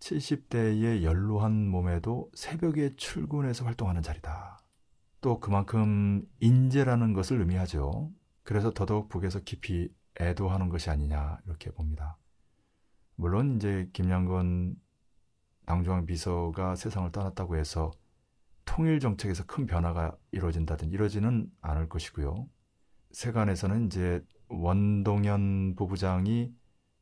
[0.00, 4.58] 70대의 연로한 몸에도 새벽에 출근해서 활동하는 자리다.
[5.20, 8.10] 또 그만큼 인재라는 것을 의미하죠.
[8.44, 12.16] 그래서 더더욱 북에서 깊이 애도하는 것이 아니냐 이렇게 봅니다.
[13.16, 14.76] 물론 이제 김양건
[15.68, 17.90] 당중앙 비서가 세상을 떠났다고 해서
[18.64, 22.48] 통일 정책에서 큰 변화가 이루어진다든 이러지는 않을 것이고요.
[23.12, 26.50] 세간에서는 이제 원동현 부부장이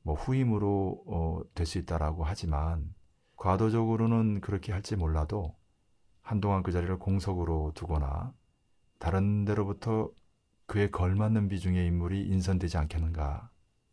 [0.03, 2.93] 뭐 후임으로 어, 될수 있다라고 하지만
[3.37, 5.55] 과도적으로는 그렇게 할지 몰라도
[6.23, 8.35] 한동안 그 자리를 공석으로 두거나
[8.99, 10.11] 다른 데로부터
[10.67, 13.49] 그에 걸맞는 비중의 인물이 인선되지 않겠는가.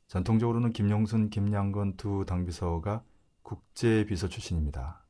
[0.08, 3.04] 전통적으로는 김용순, 김양건 두 당비서가
[3.44, 5.06] 국제비서 출신입니다.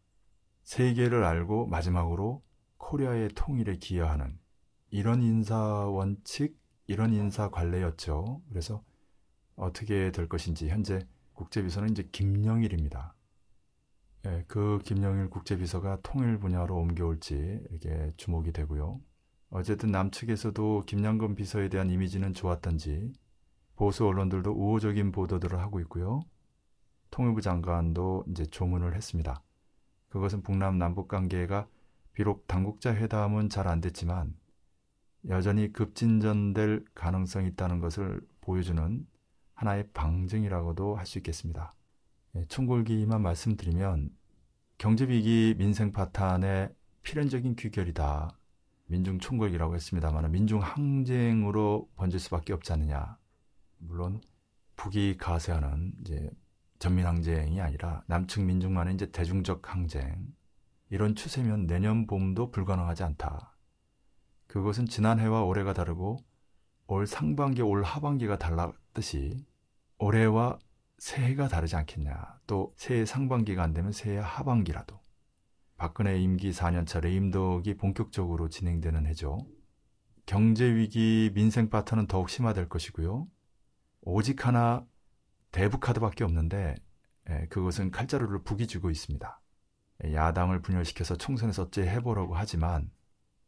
[0.63, 2.43] 세계를 알고 마지막으로
[2.77, 4.38] 코리아의 통일에 기여하는
[4.89, 8.41] 이런 인사 원칙, 이런 인사 관례였죠.
[8.49, 8.84] 그래서
[9.55, 13.15] 어떻게 될 것인지 현재 국제비서는 이제 김영일입니다.
[14.25, 19.01] 예, 그 김영일 국제비서가 통일 분야로 옮겨올지 이게 주목이 되고요.
[19.49, 23.13] 어쨌든 남측에서도 김양건 비서에 대한 이미지는 좋았던지
[23.75, 26.23] 보수 언론들도 우호적인 보도들을 하고 있고요.
[27.14, 29.43] 통일부 장관도 이제 조문을 했습니다.
[30.09, 31.68] 그것은 북남 남북 관계가
[32.11, 34.36] 비록 당국자 회담은 잘 안 됐지만
[35.30, 39.05] 여전히 급진전될 가능성이 있다는 것을 보여주는
[39.53, 41.76] 하나의 방증이라고도 할 수 있겠습니다.
[42.36, 44.09] 예, 총골기만 말씀드리면
[44.80, 48.36] 경제위기 민생 파탄의 필연적인 귀결이다.
[48.88, 53.20] 민중 총궐기라고 했습니다만 민중 항쟁으로 번질 수밖에 없지 않느냐.
[53.78, 54.20] 물론
[54.78, 56.32] 북이 가세하는 이제
[56.84, 60.27] 전민 항쟁이 아니라 남측 민중만의 이제 대중적 항쟁
[60.89, 63.55] 이런 추세면 내년 봄도 불가능하지 않다.
[64.47, 66.17] 그것은 지난해와 올해가 다르고
[66.88, 69.45] 올 상반기, 올 하반기가 달랐듯이
[69.97, 70.59] 올해와
[70.97, 72.41] 새해가 다르지 않겠냐.
[72.47, 74.99] 또 새해 상반기가 안 되면 새해 하반기라도.
[75.77, 79.47] 박근혜 임기 4년차 레임덕이 본격적으로 진행되는 해죠.
[80.25, 83.25] 경제 위기 민생 파탄은 더욱 심화될 것이고요.
[84.01, 84.86] 오직 하나
[85.54, 86.76] 대북 카드밖에 없는데
[87.30, 89.39] 예, 그것은 칼자루를 북이 쥐고 있습니다.
[90.12, 92.91] 야당을 분열시켜서 총선에서 어째 해보려고 하지만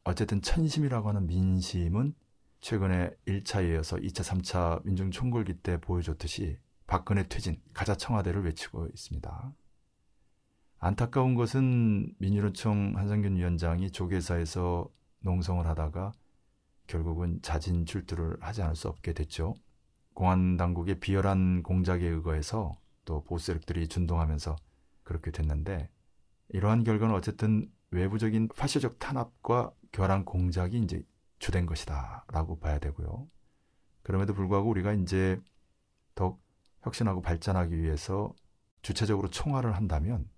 [0.05, 2.13] 어쨌든 천심이라고 하는 민심은
[2.61, 9.53] 최근에 1차에 이어서 2차, 3차 민중 총궐기 때 보여줬듯이 박근혜 퇴진, 가자 청와대를 외치고 있습니다.
[10.77, 14.87] 안타까운 것은 민주노총 한상균 위원장이 조계사에서
[15.21, 16.11] 농성을 하다가
[16.85, 19.55] 결국은 자진 출두를 하지 않을 수 없게 됐죠.
[20.15, 24.55] 공안 당국의 비열한 공작에 의거해서 또 보수 세력들이 준동하면서
[25.03, 25.89] 그렇게 됐는데
[26.49, 31.03] 이러한 결과는 어쨌든 외부적인 파쇼적 탄압과 교란 공작이 이제
[31.39, 33.27] 주된 것이다라고 봐야 되고요.
[34.03, 35.39] 그럼에도 불구하고 우리가 이제
[36.15, 36.41] 더욱
[36.81, 38.33] 혁신하고 발전하기 위해서
[38.81, 40.29] 주체적으로 총괄을 한다면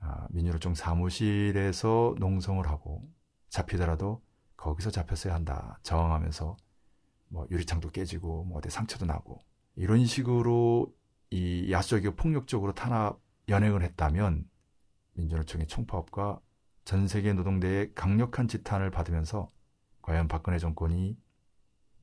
[0.00, 3.08] 아, 민주노총 사무실에서 농성을 하고
[3.48, 4.22] 잡히더라도
[4.56, 5.78] 거기서 잡혔어야 한다.
[5.82, 6.56] 저항하면서
[7.34, 10.94] 뭐 유리창도 깨지고 뭐 어디 상처도 나고 이런 식으로
[11.30, 14.48] 이 야수적이고 폭력적으로 탄압 연행을 했다면
[15.14, 16.40] 민주노총의 총파업과
[16.84, 19.50] 전 세계 노동대의 강력한 지탄을 받으면서
[20.00, 21.16] 과연 박근혜 정권이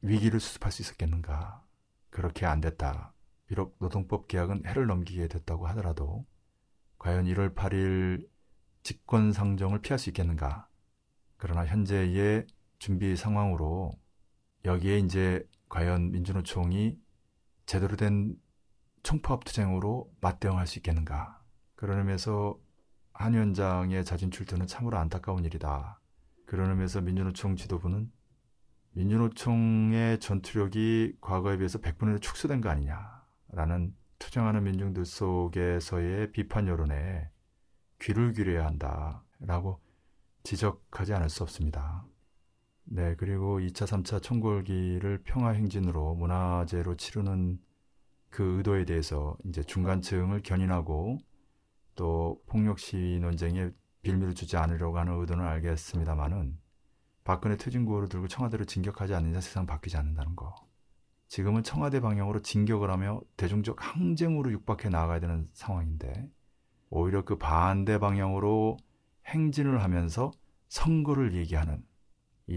[0.01, 1.63] 위기를 수습할 수 있었겠는가?
[2.09, 3.13] 그렇게 안 됐다.
[3.45, 6.25] 비록 노동법 계약은 해를 넘기게 됐다고 하더라도
[6.97, 8.27] 과연 1월 8일
[8.83, 10.67] 직권 상정을 피할 수 있겠는가?
[11.37, 12.47] 그러나 현재의
[12.79, 13.97] 준비 상황으로
[14.65, 16.97] 여기에 이제 과연 민주노총이
[17.65, 18.35] 제대로 된
[19.03, 21.41] 총파업 투쟁으로 맞대응할 수 있겠는가.
[21.75, 22.59] 그런 의미에서
[23.13, 25.99] 한 위원장의 자진 출두는 참으로 안타까운 일이다.
[26.45, 28.11] 그런 의미에서 민주노총 지도부는
[28.91, 37.29] 민주노총의 전투력이 과거에 비해서 100분의 1 축소된 거 아니냐라는 투쟁하는 민중들 속에서의 비판 여론에
[37.99, 39.79] 귀를 기울여야 한다라고
[40.43, 42.05] 지적하지 않을 수 없습니다.
[42.93, 47.57] 네, 그리고 2차, 3차 총궐기를 평화행진으로 문화재로 치르는
[48.29, 51.17] 그 의도에 대해서 이제 중간층을 견인하고
[51.95, 53.69] 또 폭력 시위 논쟁에
[54.01, 56.59] 빌미를 주지 않으려고 하는 의도는 알겠습니다만은
[57.23, 60.53] 박근혜 퇴진구호를 들고 청와대로 진격하지 않느냐 세상 바뀌지 않는다는 거.
[61.29, 66.29] 지금은 청와대 방향으로 진격을 하며 대중적 항쟁으로 육박해 나가야 되는 상황인데
[66.89, 68.75] 오히려 그 반대 방향으로
[69.27, 70.31] 행진을 하면서
[70.67, 71.89] 선거를 얘기하는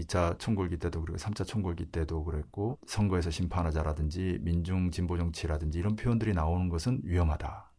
[0.01, 6.33] 2차 총궐기 때도 그리고 3차 총궐기 때도 그랬고 선거에서 심판하자라든지 민중 진보 정치라든지 이런 표현들이
[6.33, 7.71] 나오는 것은 위험하다.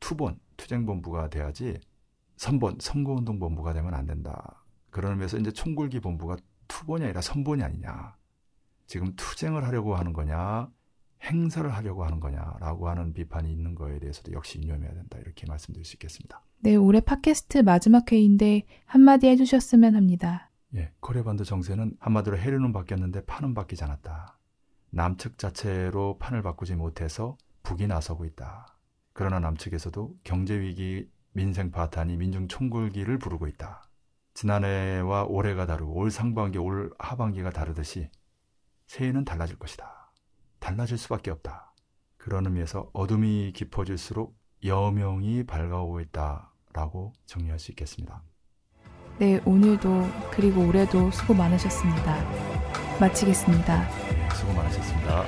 [0.00, 1.78] 투본 투쟁본부가 돼야지
[2.36, 4.64] 선본 선거운동본부가 되면 안 된다.
[4.90, 6.36] 그런 의미에서 이제 총궐기 본부가
[6.68, 8.16] 투본이 아니라 선본이 아니냐.
[8.86, 10.68] 지금 투쟁을 하려고 하는 거냐,
[11.22, 15.18] 행사를 하려고 하는 거냐라고 하는 비판이 있는 거에 대해서도 역시 유념해야 된다.
[15.18, 16.42] 이렇게 말씀드릴 수 있겠습니다.
[16.60, 20.49] 네, 올해 팟캐스트 마지막 회인데 한마디 해주셨으면 합니다.
[20.76, 24.38] 예, 코레반도 정세는 한마디로 해류는 바뀌었는데 판은 바뀌지 않았다.
[24.90, 28.66] 남측 자체로 판을 바꾸지 못해서 북이 나서고 있다.
[29.12, 33.88] 그러나 남측에서도 경제 위기, 민생 파탄이 민중 총궐기를 부르고 있다.
[34.34, 38.08] 지난해와 올해가 다르고 올 상반기, 올 하반기가 다르듯이
[38.86, 40.12] 새해는 달라질 것이다.
[40.58, 41.74] 달라질 수밖에 없다.
[42.16, 48.22] 그런 의미에서 어둠이 깊어질수록 여명이 밝아오고 있다라고 정리할 수 있겠습니다.
[49.20, 52.24] 네, 오늘도 그리고 올해도 수고 많으셨습니다.
[52.98, 53.86] 마치겠습니다.
[54.08, 55.26] 네, 수고 많으셨습니다.